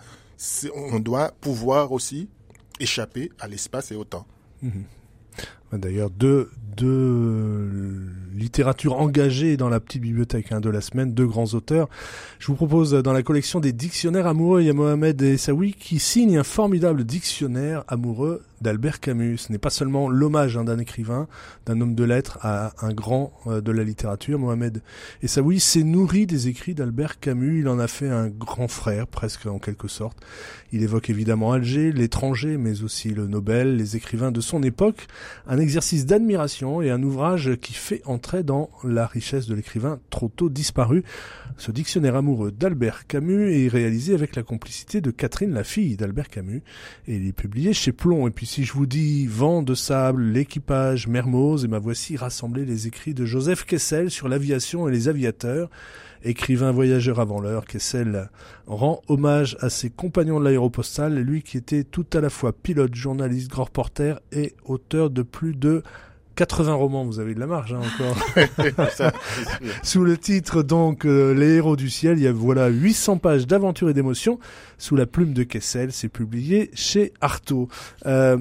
[0.75, 2.29] on doit pouvoir aussi
[2.81, 4.27] échapper à l'espace et au temps.
[4.63, 4.85] Mhm.
[5.73, 7.71] D'ailleurs, deux, deux
[8.35, 11.89] littératures engagées dans la petite bibliothèque hein, de la semaine, deux grands auteurs.
[12.41, 15.75] Je vous propose euh, dans la collection des dictionnaires amoureux, il y a Mohamed Essaoui
[15.75, 19.39] qui signe un formidable dictionnaire amoureux d'Albert Camus.
[19.39, 21.29] Ce n'est pas seulement l'hommage hein, d'un écrivain,
[21.67, 24.39] d'un homme de lettres à un grand euh, de la littérature.
[24.39, 24.83] Mohamed
[25.23, 27.61] Essaoui s'est nourri des écrits d'Albert Camus.
[27.61, 30.19] Il en a fait un grand frère, presque en quelque sorte.
[30.73, 35.07] Il évoque évidemment Alger, l'étranger, mais aussi le Nobel, les écrivains de son époque.
[35.47, 40.29] Un exercice d'admiration et un ouvrage qui fait entrer dans la richesse de l'écrivain trop
[40.29, 41.03] tôt disparu.
[41.57, 46.29] Ce dictionnaire amoureux d'Albert Camus est réalisé avec la complicité de Catherine, la fille d'Albert
[46.29, 46.63] Camus,
[47.07, 48.27] et il est publié chez Plomb.
[48.27, 52.65] Et puis si je vous dis Vent de sable, l'équipage, Mermoz, et ma voici rassemblé
[52.65, 55.71] les écrits de Joseph Kessel sur l'aviation et les aviateurs,
[56.25, 58.29] écrivain voyageur avant l'heure, Kessel
[58.67, 62.93] rend hommage à ses compagnons de l'aéropostale, lui qui était tout à la fois pilote,
[62.93, 65.85] journaliste, grand reporter et auteur de plus de
[66.41, 68.89] 80 romans, vous avez de la marge hein, encore.
[68.97, 69.13] Ça.
[69.83, 73.47] Sous le titre donc euh, Les héros du ciel, il y a voilà 800 pages
[73.47, 74.39] d'aventure et d'émotion
[74.79, 77.69] sous la plume de Kessel, c'est publié chez Artaud.
[78.07, 78.39] Euh,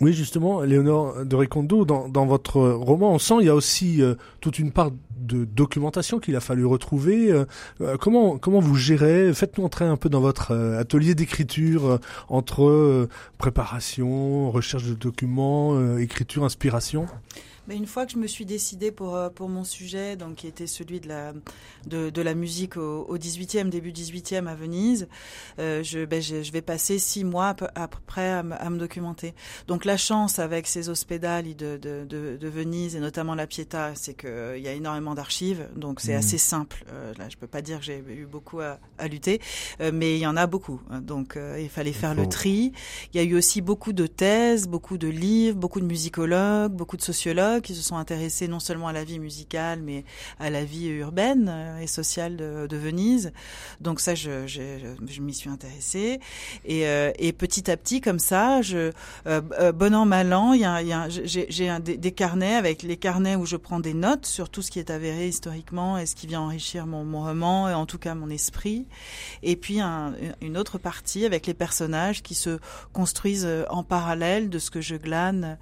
[0.00, 4.14] oui, justement, Léonore de Recondo, dans, votre roman, on sent il y a aussi euh,
[4.40, 7.32] toute une part de documentation qu'il a fallu retrouver.
[7.32, 7.46] Euh,
[7.80, 13.08] euh, comment comment vous gérez Faites-nous entrer un peu dans votre atelier d'écriture entre
[13.38, 17.06] préparation, recherche de documents, écriture, inspiration?
[17.68, 20.46] Mais une fois que je me suis décidée pour, euh, pour mon sujet, donc qui
[20.46, 21.34] était celui de la,
[21.86, 25.06] de, de la musique au, au 18e, début 18e à Venise,
[25.58, 28.70] euh, je, ben, je, je vais passer six mois à peu, près à, me- à
[28.70, 29.34] me documenter.
[29.66, 33.92] Donc la chance avec ces hospedali de, de, de, de Venise et notamment la Pietà,
[33.94, 36.18] c'est qu'il y a énormément d'archives, donc c'est Mhm.
[36.20, 36.84] assez simple.
[36.90, 39.42] Euh, là, je peux pas dire que j'ai eu beaucoup à, à lutter,
[39.82, 40.80] euh, mais il y en a beaucoup.
[40.90, 41.02] hein.
[41.02, 42.72] Donc euh, il fallait faire le tri.
[43.12, 46.96] Il y a eu aussi beaucoup de thèses, beaucoup de livres, beaucoup de musicologues, beaucoup
[46.96, 47.57] de sociologues.
[47.60, 50.04] Qui se sont intéressés non seulement à la vie musicale, mais
[50.38, 53.32] à la vie urbaine et sociale de, Venise.
[53.80, 56.20] Donc ça, je, m'y suis intéressée.
[56.64, 56.82] Et,
[57.18, 58.92] et, petit à petit, comme ça, je,
[59.72, 60.54] bon an, mal an,
[61.08, 64.78] j'ai des, carnets avec les carnets où je prends des notes sur tout ce qui
[64.78, 68.30] est avéré historiquement et ce qui vient enrichir mon, roman et en tout cas mon
[68.30, 68.86] esprit.
[69.42, 72.58] Et puis un, une autre partie avec les personnages qui se
[72.92, 75.54] construisent euh, en parallèle de ce que je glane euh,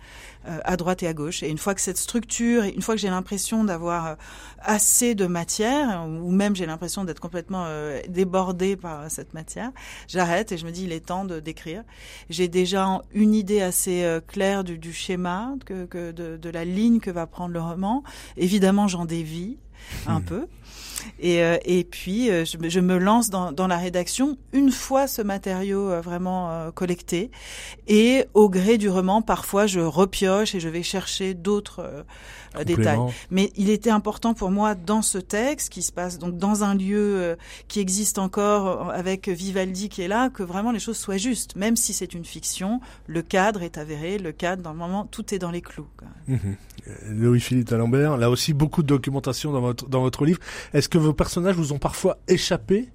[0.65, 1.43] à droite et à gauche.
[1.43, 4.15] Et une fois que cette structure, une fois que j'ai l'impression d'avoir euh,
[4.61, 7.67] assez de matière, ou même j'ai l'impression d'être complètement
[8.09, 9.71] débordée par cette matière,
[10.09, 11.83] j'arrête et je me dis il est temps de d'écrire.
[12.31, 17.01] J'ai déjà une idée assez claire du, du schéma, que, que de, de la ligne
[17.01, 18.03] que va prendre le roman.
[18.37, 19.59] Évidemment, j'en dévie
[20.07, 20.25] un hmm.
[20.25, 20.47] peu.
[21.19, 25.07] Et, euh, et puis, euh, je, je, me lance dans, dans, la rédaction une fois
[25.07, 27.31] ce matériau euh, vraiment collecté.
[27.89, 32.05] Et au gré du roman, parfois, je repioche et je vais chercher d'autres
[32.65, 32.99] détails.
[33.31, 36.75] Mais il était important pour moi dans ce texte qui se passe donc dans un
[36.75, 37.37] lieu
[37.69, 41.57] qui existe encore avec Vivaldi qui est là, que vraiment les choses soient justes.
[41.57, 45.35] Même si c'est une fiction, le cadre est avéré, le cadre, dans le moment, tout
[45.35, 45.89] est dans les clous.
[46.29, 46.37] Mmh
[47.09, 50.41] Louis-Philippe D'Alembert, là aussi beaucoup de documentation dans votre, dans votre livre.
[50.73, 52.89] Est-ce que vos personnages vous ont parfois échappé?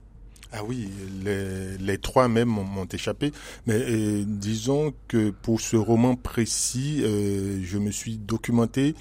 [0.53, 0.89] Ah oui,
[1.23, 3.31] les, trois même m'ont échappé.
[3.67, 8.95] Mais euh, disons que pour ce roman précis, euh, je me suis documenté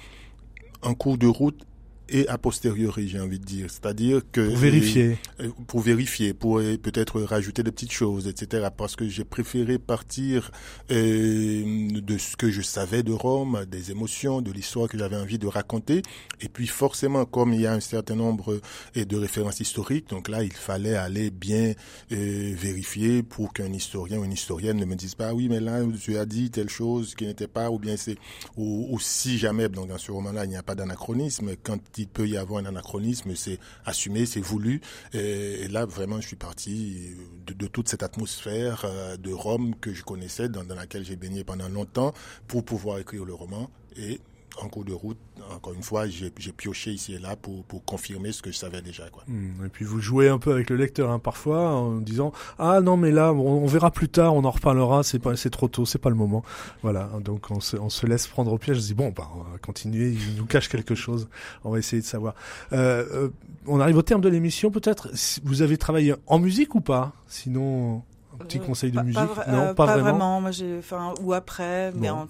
[0.81, 1.65] en cours de route
[2.11, 3.69] et a posteriori, j'ai envie de dire.
[3.69, 4.47] C'est-à-dire que...
[4.47, 5.17] Pour vérifier.
[5.39, 8.67] Euh, pour vérifier, pour euh, peut-être rajouter des petites choses, etc.
[8.75, 10.51] Parce que j'ai préféré partir
[10.91, 15.39] euh, de ce que je savais de Rome, des émotions, de l'histoire que j'avais envie
[15.39, 16.01] de raconter.
[16.41, 18.59] Et puis forcément, comme il y a un certain nombre
[18.97, 21.73] euh, de références historiques, donc là, il fallait aller bien
[22.09, 26.17] vérifier pour qu'un historien ou une historienne ne me dise pas, oui, mais là, tu
[26.17, 28.17] as dit telle chose qui n'était pas, ou bien c'est...
[28.57, 32.00] Ou, ou, si jamais, donc dans ce roman-là, il n'y a pas d'anachronisme, quand il
[32.07, 34.81] peut y avoir un anachronisme, c'est assumé, c'est voulu.
[35.13, 37.11] Et, là, vraiment, je suis parti
[37.45, 41.43] de, toute cette atmosphère euh, de Rome que je connaissais, dans, dans laquelle j'ai baigné
[41.43, 42.13] pendant longtemps,
[42.47, 43.69] pour pouvoir écrire le roman.
[43.97, 44.21] Et
[44.59, 45.17] en cours de route,
[45.55, 48.81] encore une fois, j'ai pioché ici et là pour, pour confirmer ce que je savais
[48.81, 49.09] déjà.
[49.09, 49.23] Quoi.
[49.27, 52.81] Hmm, et puis vous jouez un peu avec le lecteur hein, parfois en disant ah
[52.81, 55.85] non mais là on, verra plus tard, on en reparlera, c'est pas c'est trop tôt,
[55.85, 56.43] c'est pas le moment.
[56.83, 58.77] Voilà, donc on se, on se laisse prendre au piège.
[58.77, 61.27] Je dis bon bah on va continuer, il nous cache quelque chose,
[61.63, 62.35] on va essayer de savoir.
[62.73, 63.29] Euh, euh,
[63.67, 65.09] on arrive au terme de l'émission peut-être?
[65.43, 67.13] Vous avez travaillé en musique ou pas?
[67.27, 69.21] Sinon un petit euh, conseil de musique?
[69.47, 70.41] Non, pas, vraiment.
[70.41, 72.27] Moi j'ai enfin ou après, mais en,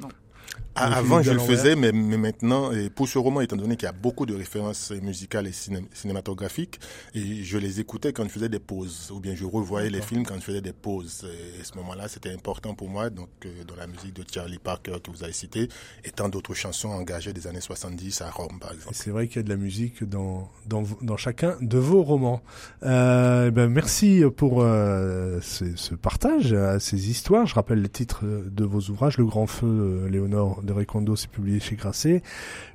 [0.00, 0.08] non.
[0.74, 3.86] Ah, avant, je le faisais, mais, mais, maintenant, et pour ce roman, étant donné qu'il
[3.86, 6.78] y a beaucoup de références musicales et cinématographiques,
[7.14, 10.24] et je les écoutais quand je faisais des pauses, ou bien je revoyais les films
[10.24, 11.26] quand je faisais des pauses.
[11.26, 14.58] Et à ce moment-là, c'était important pour moi, donc euh, dans la musique de Charlie
[14.58, 15.68] Parker que vous avez cité,
[16.04, 18.94] et tant d'autres chansons engagées des années 70 à Rome, par exemple.
[18.94, 22.42] C'est vrai qu'il y a de la musique dans, dans, dans chacun de vos romans.
[22.84, 27.46] Euh, ben merci pour euh, ce, ce, partage, ces histoires.
[27.46, 31.30] Je rappelle les titres de vos ouvrages, Le Grand Feu, euh, Léonore de Recondo, c'est
[31.30, 32.22] publié chez Grasset.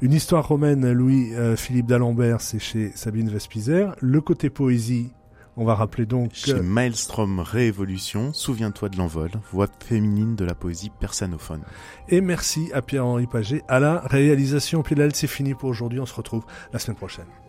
[0.02, 3.96] Une histoire romaine, Louis-Philippe euh, d'Alembert, c'est chez Sabine Vespizer.
[4.02, 5.12] Le côté poésie,
[5.58, 6.32] on va rappeler donc...
[6.34, 11.62] Chez Maelstrom Réévolution, Souviens-toi de l'envol, voix féminine de la poésie persanophone.
[12.10, 14.84] Et merci à Pierre-Henri Paget à la réalisation.
[14.84, 17.45] Puis là, c'est fini pour aujourd'hui, on se retrouve la semaine prochaine.